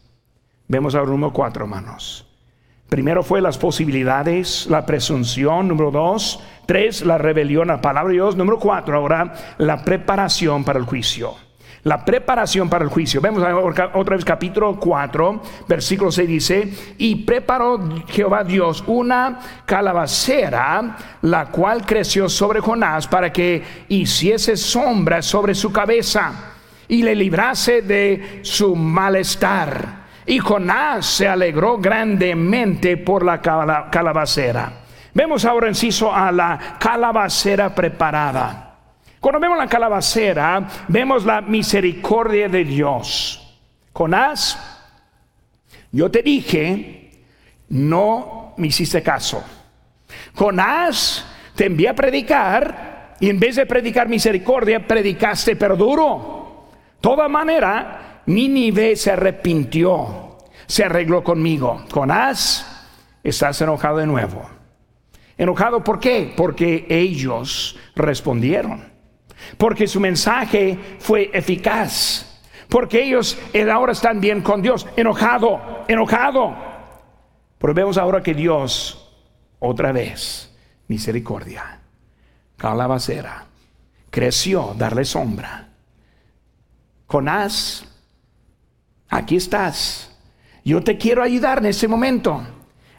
Vemos 0.69 0.95
ahora 0.95 1.12
número 1.12 1.34
cuatro, 1.34 1.65
hermanos. 1.65 2.25
Primero 2.88 3.24
fue 3.24 3.41
las 3.41 3.57
posibilidades, 3.57 4.68
la 4.70 4.86
presunción, 4.86 5.68
número 5.68 5.91
dos. 5.91 6.41
Tres, 6.66 7.05
la 7.05 7.18
rebelión 7.18 7.70
a 7.70 7.74
la 7.74 7.82
palabra 7.82 8.07
de 8.07 8.14
Dios. 8.14 8.38
Número 8.38 8.57
cuatro, 8.57 8.95
ahora 8.95 9.34
la 9.57 9.84
preparación 9.84 10.64
para 10.64 10.80
el 10.80 10.86
juicio. 10.86 11.36
La 11.84 12.03
preparación 12.03 12.69
para 12.69 12.84
el 12.84 12.89
juicio. 12.89 13.21
Vemos 13.21 13.41
otra 13.93 14.15
vez 14.15 14.25
capítulo 14.25 14.77
4, 14.77 15.41
versículo 15.67 16.11
6 16.11 16.27
dice, 16.27 16.73
y 16.97 17.15
preparó 17.23 17.80
Jehová 18.07 18.43
Dios 18.43 18.84
una 18.88 19.39
calabacera, 19.65 20.97
la 21.21 21.45
cual 21.45 21.86
creció 21.86 22.27
sobre 22.27 22.59
Jonás 22.59 23.07
para 23.07 23.32
que 23.32 23.63
hiciese 23.88 24.57
sombra 24.57 25.21
sobre 25.21 25.55
su 25.55 25.71
cabeza 25.71 26.34
y 26.89 27.01
le 27.01 27.15
librase 27.15 27.82
de 27.82 28.41
su 28.43 28.75
malestar. 28.75 29.99
Y 30.25 30.38
Jonás 30.39 31.05
se 31.05 31.30
alegró 31.30 31.77
grandemente 31.77 32.97
por 32.97 33.23
la 33.23 33.39
calabacera. 33.41 34.73
Vemos 35.13 35.45
ahora, 35.45 35.69
inciso, 35.69 36.13
a 36.13 36.32
la 36.32 36.77
calabacera 36.77 37.73
preparada. 37.73 38.68
Cuando 39.20 39.39
vemos 39.39 39.57
la 39.57 39.67
calabacera, 39.67 40.67
vemos 40.88 41.26
la 41.26 41.41
misericordia 41.41 42.47
de 42.47 42.63
Dios. 42.63 43.57
Jonás, 43.91 44.57
yo 45.91 46.09
te 46.09 46.22
dije, 46.22 47.24
no 47.70 48.53
me 48.57 48.67
hiciste 48.67 49.03
caso. 49.03 49.43
Jonás, 50.36 51.26
te 51.55 51.65
envié 51.65 51.89
a 51.89 51.95
predicar 51.95 53.15
y 53.20 53.30
en 53.30 53.39
vez 53.39 53.57
de 53.57 53.65
predicar 53.65 54.07
misericordia, 54.07 54.88
predicaste 54.88 55.55
pero 55.55 55.76
duro. 55.76 56.70
Toda 57.01 57.28
manera, 57.28 58.22
Nínive 58.26 58.95
se 58.95 59.11
arrepintió, 59.11 60.38
se 60.65 60.86
arregló 60.86 61.24
conmigo. 61.24 61.84
Jonás, 61.91 62.88
estás 63.24 63.59
enojado 63.61 63.97
de 63.97 64.05
nuevo. 64.05 64.49
¿Enojado 65.38 65.84
por 65.84 65.99
qué? 65.99 66.34
Porque 66.36 66.86
ellos 66.89 67.78
respondieron. 67.95 68.89
Porque 69.58 69.88
su 69.88 70.00
mensaje 70.00 70.78
fue 71.00 71.30
eficaz. 71.34 72.26
Porque 72.70 73.04
ellos 73.04 73.38
ahora 73.72 73.94
están 73.94 74.22
bien 74.22 74.42
con 74.42 74.62
Dios. 74.62 74.86
Enojado, 74.96 75.86
enojado. 75.88 76.56
Pero 77.58 77.74
vemos 77.74 77.98
ahora 77.98 78.24
que 78.24 78.34
Dios, 78.34 79.12
otra 79.60 79.92
vez, 79.92 80.56
misericordia, 80.88 81.80
calabacera, 82.58 83.46
creció 84.10 84.74
darle 84.78 85.04
sombra. 85.04 85.68
Jonás, 87.08 87.86
aquí 89.10 89.36
estás. 89.36 90.16
Yo 90.64 90.84
te 90.84 90.98
quiero 90.98 91.24
ayudar 91.24 91.58
en 91.58 91.66
este 91.66 91.88
momento. 91.88 92.42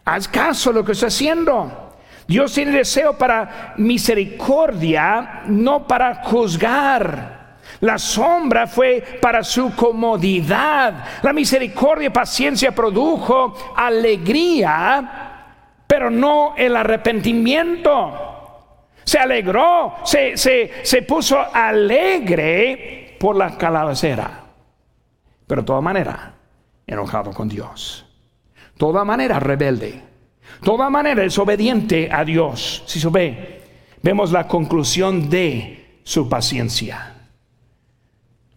Haz 0.04 0.26
caso 0.26 0.70
a 0.70 0.72
lo 0.72 0.84
que 0.84 0.92
estoy 0.92 1.08
haciendo. 1.08 1.89
Dios 2.30 2.54
tiene 2.54 2.70
deseo 2.70 3.18
para 3.18 3.74
misericordia, 3.78 5.42
no 5.46 5.84
para 5.84 6.22
juzgar. 6.22 7.56
La 7.80 7.98
sombra 7.98 8.68
fue 8.68 9.02
para 9.20 9.42
su 9.42 9.74
comodidad. 9.74 11.06
La 11.22 11.32
misericordia 11.32 12.06
y 12.06 12.10
paciencia 12.10 12.70
produjo 12.70 13.74
alegría, 13.74 15.42
pero 15.84 16.08
no 16.08 16.54
el 16.56 16.76
arrepentimiento. 16.76 18.86
Se 19.02 19.18
alegró, 19.18 19.96
se, 20.04 20.36
se 20.36 21.02
puso 21.02 21.36
alegre 21.52 23.16
por 23.18 23.34
la 23.34 23.58
calabacera. 23.58 24.44
Pero 25.48 25.62
de 25.62 25.66
toda 25.66 25.80
manera, 25.80 26.34
enojado 26.86 27.32
con 27.32 27.48
Dios. 27.48 28.06
Toda 28.76 29.04
manera 29.04 29.40
rebelde 29.40 30.09
toda 30.62 30.90
manera 30.90 31.24
es 31.24 31.38
obediente 31.38 32.08
a 32.10 32.24
Dios. 32.24 32.82
Si 32.86 33.00
se 33.00 33.08
ve, 33.08 33.62
vemos 34.02 34.32
la 34.32 34.46
conclusión 34.46 35.28
de 35.30 36.00
su 36.02 36.28
paciencia. 36.28 37.14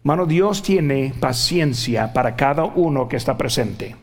Mano, 0.02 0.26
Dios 0.26 0.62
tiene 0.62 1.14
paciencia 1.18 2.12
para 2.12 2.36
cada 2.36 2.64
uno 2.64 3.08
que 3.08 3.16
está 3.16 3.38
presente. 3.38 3.96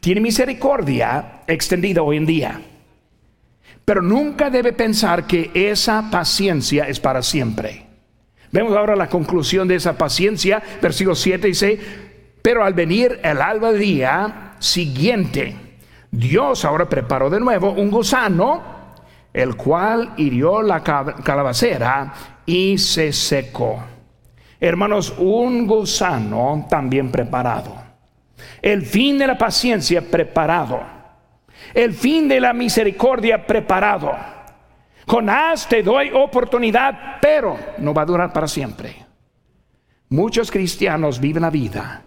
Tiene 0.00 0.20
misericordia 0.20 1.42
extendida 1.46 2.02
hoy 2.02 2.16
en 2.16 2.26
día. 2.26 2.60
Pero 3.84 4.00
nunca 4.00 4.48
debe 4.48 4.72
pensar 4.72 5.26
que 5.26 5.50
esa 5.54 6.10
paciencia 6.10 6.88
es 6.88 7.00
para 7.00 7.22
siempre. 7.22 7.86
Vemos 8.50 8.76
ahora 8.76 8.96
la 8.96 9.08
conclusión 9.08 9.66
de 9.66 9.76
esa 9.76 9.96
paciencia, 9.96 10.62
versículo 10.80 11.14
7 11.14 11.46
dice, 11.46 11.78
pero 12.42 12.64
al 12.64 12.74
venir 12.74 13.20
el 13.22 13.40
alba 13.40 13.72
día 13.72 14.56
siguiente, 14.58 15.56
Dios 16.12 16.66
ahora 16.66 16.90
preparó 16.90 17.30
de 17.30 17.40
nuevo 17.40 17.70
un 17.70 17.90
gusano, 17.90 18.62
el 19.32 19.56
cual 19.56 20.12
hirió 20.18 20.60
la 20.60 20.82
calabacera 20.82 22.12
y 22.44 22.76
se 22.76 23.14
secó. 23.14 23.82
Hermanos, 24.60 25.14
un 25.16 25.66
gusano 25.66 26.66
también 26.68 27.10
preparado. 27.10 27.74
El 28.60 28.82
fin 28.82 29.16
de 29.16 29.26
la 29.26 29.38
paciencia 29.38 30.02
preparado. 30.02 30.82
El 31.72 31.94
fin 31.94 32.28
de 32.28 32.40
la 32.40 32.52
misericordia 32.52 33.46
preparado. 33.46 34.12
Jonás, 35.06 35.66
te 35.66 35.82
doy 35.82 36.10
oportunidad, 36.12 37.20
pero 37.22 37.56
no 37.78 37.94
va 37.94 38.02
a 38.02 38.06
durar 38.06 38.32
para 38.34 38.46
siempre. 38.46 39.06
Muchos 40.10 40.50
cristianos 40.50 41.18
viven 41.18 41.40
la 41.40 41.50
vida 41.50 42.02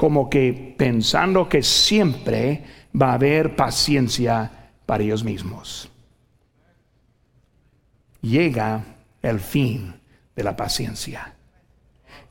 como 0.00 0.30
que 0.30 0.74
pensando 0.78 1.46
que 1.46 1.62
siempre 1.62 2.64
va 2.94 3.10
a 3.10 3.14
haber 3.14 3.56
paciencia 3.56 4.50
para 4.86 5.04
ellos 5.04 5.24
mismos. 5.24 5.90
Llega 8.22 8.84
el 9.22 9.40
fin 9.40 9.94
de 10.34 10.44
la 10.44 10.56
paciencia. 10.56 11.34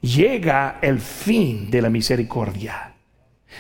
Llega 0.02 0.80
el 0.82 1.00
fin 1.00 1.70
de 1.70 1.82
la 1.82 1.90
misericordia. 1.90 2.94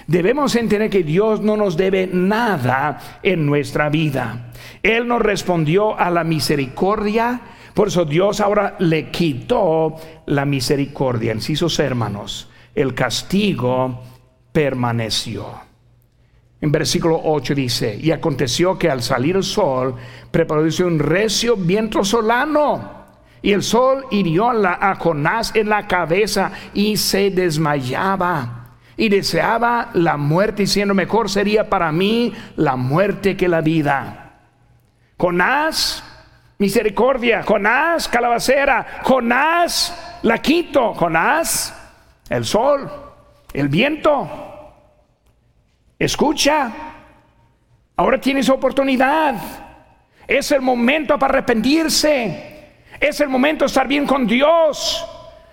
Debemos 0.07 0.55
entender 0.55 0.89
que 0.89 1.03
Dios 1.03 1.41
no 1.41 1.57
nos 1.57 1.75
debe 1.75 2.07
nada 2.11 3.19
en 3.23 3.45
nuestra 3.45 3.89
vida. 3.89 4.51
Él 4.83 5.07
nos 5.07 5.21
respondió 5.21 5.97
a 5.97 6.09
la 6.09 6.23
misericordia, 6.23 7.41
por 7.73 7.87
eso 7.87 8.05
Dios 8.05 8.39
ahora 8.39 8.75
le 8.79 9.09
quitó 9.09 9.95
la 10.27 10.45
misericordia. 10.45 11.39
Sus 11.39 11.79
hermanos, 11.79 12.49
el 12.75 12.93
castigo 12.93 14.03
permaneció. 14.51 15.68
En 16.61 16.71
versículo 16.71 17.21
8 17.23 17.55
dice, 17.55 17.97
y 18.01 18.11
aconteció 18.11 18.77
que 18.77 18.89
al 18.89 19.01
salir 19.01 19.37
el 19.37 19.43
sol, 19.43 19.95
preparóse 20.29 20.83
un 20.83 20.99
recio 20.99 21.55
viento 21.55 22.03
solano, 22.03 22.99
y 23.41 23.53
el 23.53 23.63
sol 23.63 24.05
hirió 24.11 24.49
a, 24.49 24.95
Jonás 24.95 25.55
en 25.55 25.69
la 25.69 25.87
cabeza 25.87 26.51
y 26.73 26.97
se 26.97 27.29
desmayaba. 27.29 28.55
Y 28.97 29.07
deseaba 29.07 29.91
la 29.93 30.17
muerte, 30.17 30.63
diciendo, 30.63 30.93
mejor 30.93 31.29
sería 31.29 31.69
para 31.69 31.89
mí 31.93 32.33
la 32.57 32.75
muerte 32.75 33.37
que 33.37 33.47
la 33.47 33.61
vida. 33.61 34.41
Jonás, 35.17 36.03
misericordia. 36.57 37.43
Jonás, 37.43 38.09
calabacera. 38.09 38.99
Jonás, 39.03 40.19
la 40.23 40.39
quito. 40.39 40.93
Jonás, 40.95 41.73
el 42.29 42.43
sol, 42.43 42.91
el 43.53 43.69
viento 43.69 44.48
Escucha, 45.99 46.71
ahora 47.97 48.21
tienes 48.21 48.47
oportunidad. 48.47 49.35
Es 50.25 50.49
el 50.53 50.61
momento 50.61 51.19
para 51.19 51.33
arrepentirse. 51.33 52.77
Es 52.97 53.19
el 53.19 53.27
momento 53.27 53.65
de 53.65 53.67
estar 53.67 53.85
bien 53.85 54.07
con 54.07 54.25
Dios. 54.25 55.05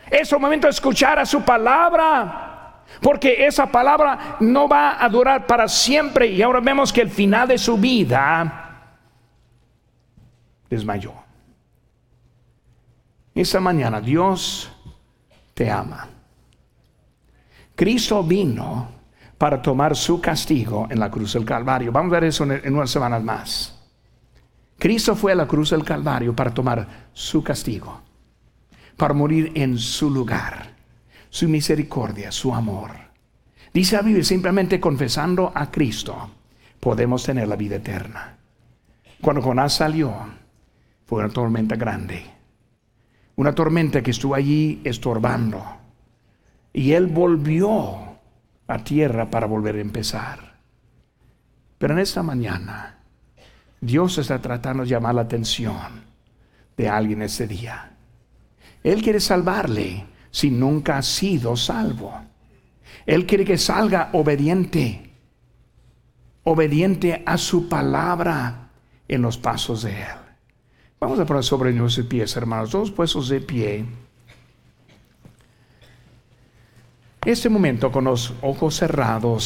Es 0.08 0.30
el 0.32 0.38
momento 0.38 0.68
de 0.68 0.70
escuchar 0.70 1.18
a 1.18 1.26
su 1.26 1.42
palabra. 1.42 2.84
Porque 3.02 3.44
esa 3.44 3.66
palabra 3.66 4.36
no 4.38 4.68
va 4.68 5.04
a 5.04 5.08
durar 5.08 5.46
para 5.46 5.66
siempre. 5.66 6.28
Y 6.28 6.40
ahora 6.42 6.60
vemos 6.60 6.92
que 6.92 7.00
el 7.00 7.10
final 7.10 7.48
de 7.48 7.58
su 7.58 7.76
vida 7.76 8.92
desmayó. 10.70 11.12
Esa 13.34 13.58
mañana 13.58 14.00
Dios 14.00 14.70
te 15.54 15.68
ama. 15.68 16.08
Cristo 17.74 18.22
vino 18.22 18.95
para 19.38 19.60
tomar 19.60 19.96
su 19.96 20.20
castigo 20.20 20.86
en 20.90 20.98
la 20.98 21.10
cruz 21.10 21.34
del 21.34 21.44
Calvario. 21.44 21.92
Vamos 21.92 22.10
a 22.12 22.14
ver 22.14 22.24
eso 22.24 22.44
en 22.44 22.74
unas 22.74 22.90
semanas 22.90 23.22
más. 23.22 23.72
Cristo 24.78 25.14
fue 25.14 25.32
a 25.32 25.36
la 25.36 25.46
cruz 25.46 25.70
del 25.70 25.84
Calvario 25.84 26.34
para 26.34 26.52
tomar 26.52 27.08
su 27.12 27.42
castigo, 27.42 28.02
para 28.96 29.14
morir 29.14 29.52
en 29.54 29.78
su 29.78 30.10
lugar, 30.10 30.74
su 31.30 31.48
misericordia, 31.48 32.30
su 32.30 32.54
amor. 32.54 32.90
Dice 33.72 33.96
a 33.96 34.02
Biblia, 34.02 34.24
simplemente 34.24 34.80
confesando 34.80 35.52
a 35.54 35.70
Cristo, 35.70 36.30
podemos 36.80 37.24
tener 37.24 37.48
la 37.48 37.56
vida 37.56 37.76
eterna. 37.76 38.38
Cuando 39.20 39.42
Jonás 39.42 39.74
salió, 39.74 40.14
fue 41.04 41.20
una 41.20 41.32
tormenta 41.32 41.76
grande, 41.76 42.24
una 43.36 43.54
tormenta 43.54 44.02
que 44.02 44.10
estuvo 44.10 44.34
allí 44.34 44.80
estorbando. 44.84 45.64
Y 46.72 46.92
él 46.92 47.06
volvió 47.06 48.05
a 48.66 48.78
tierra 48.78 49.30
para 49.30 49.46
volver 49.46 49.76
a 49.76 49.80
empezar. 49.80 50.56
Pero 51.78 51.94
en 51.94 52.00
esta 52.00 52.22
mañana, 52.22 52.98
Dios 53.80 54.18
está 54.18 54.40
tratando 54.40 54.82
de 54.82 54.90
llamar 54.90 55.14
la 55.14 55.22
atención 55.22 56.04
de 56.76 56.88
alguien 56.88 57.22
ese 57.22 57.46
día. 57.46 57.96
Él 58.82 59.02
quiere 59.02 59.20
salvarle 59.20 60.06
si 60.30 60.50
nunca 60.50 60.98
ha 60.98 61.02
sido 61.02 61.56
salvo. 61.56 62.12
Él 63.04 63.26
quiere 63.26 63.44
que 63.44 63.58
salga 63.58 64.10
obediente, 64.12 65.10
obediente 66.44 67.22
a 67.24 67.38
su 67.38 67.68
palabra 67.68 68.70
en 69.08 69.22
los 69.22 69.38
pasos 69.38 69.82
de 69.82 70.02
Él. 70.02 70.18
Vamos 70.98 71.20
a 71.20 71.26
poner 71.26 71.44
sobre 71.44 71.72
nuestros 71.72 72.06
pies, 72.06 72.36
hermanos, 72.36 72.70
todos 72.70 72.90
puestos 72.90 73.28
de 73.28 73.40
pie. 73.40 73.84
Este 77.26 77.48
momento 77.48 77.90
con 77.90 78.04
los 78.04 78.34
ojos 78.40 78.76
cerrados 78.76 79.42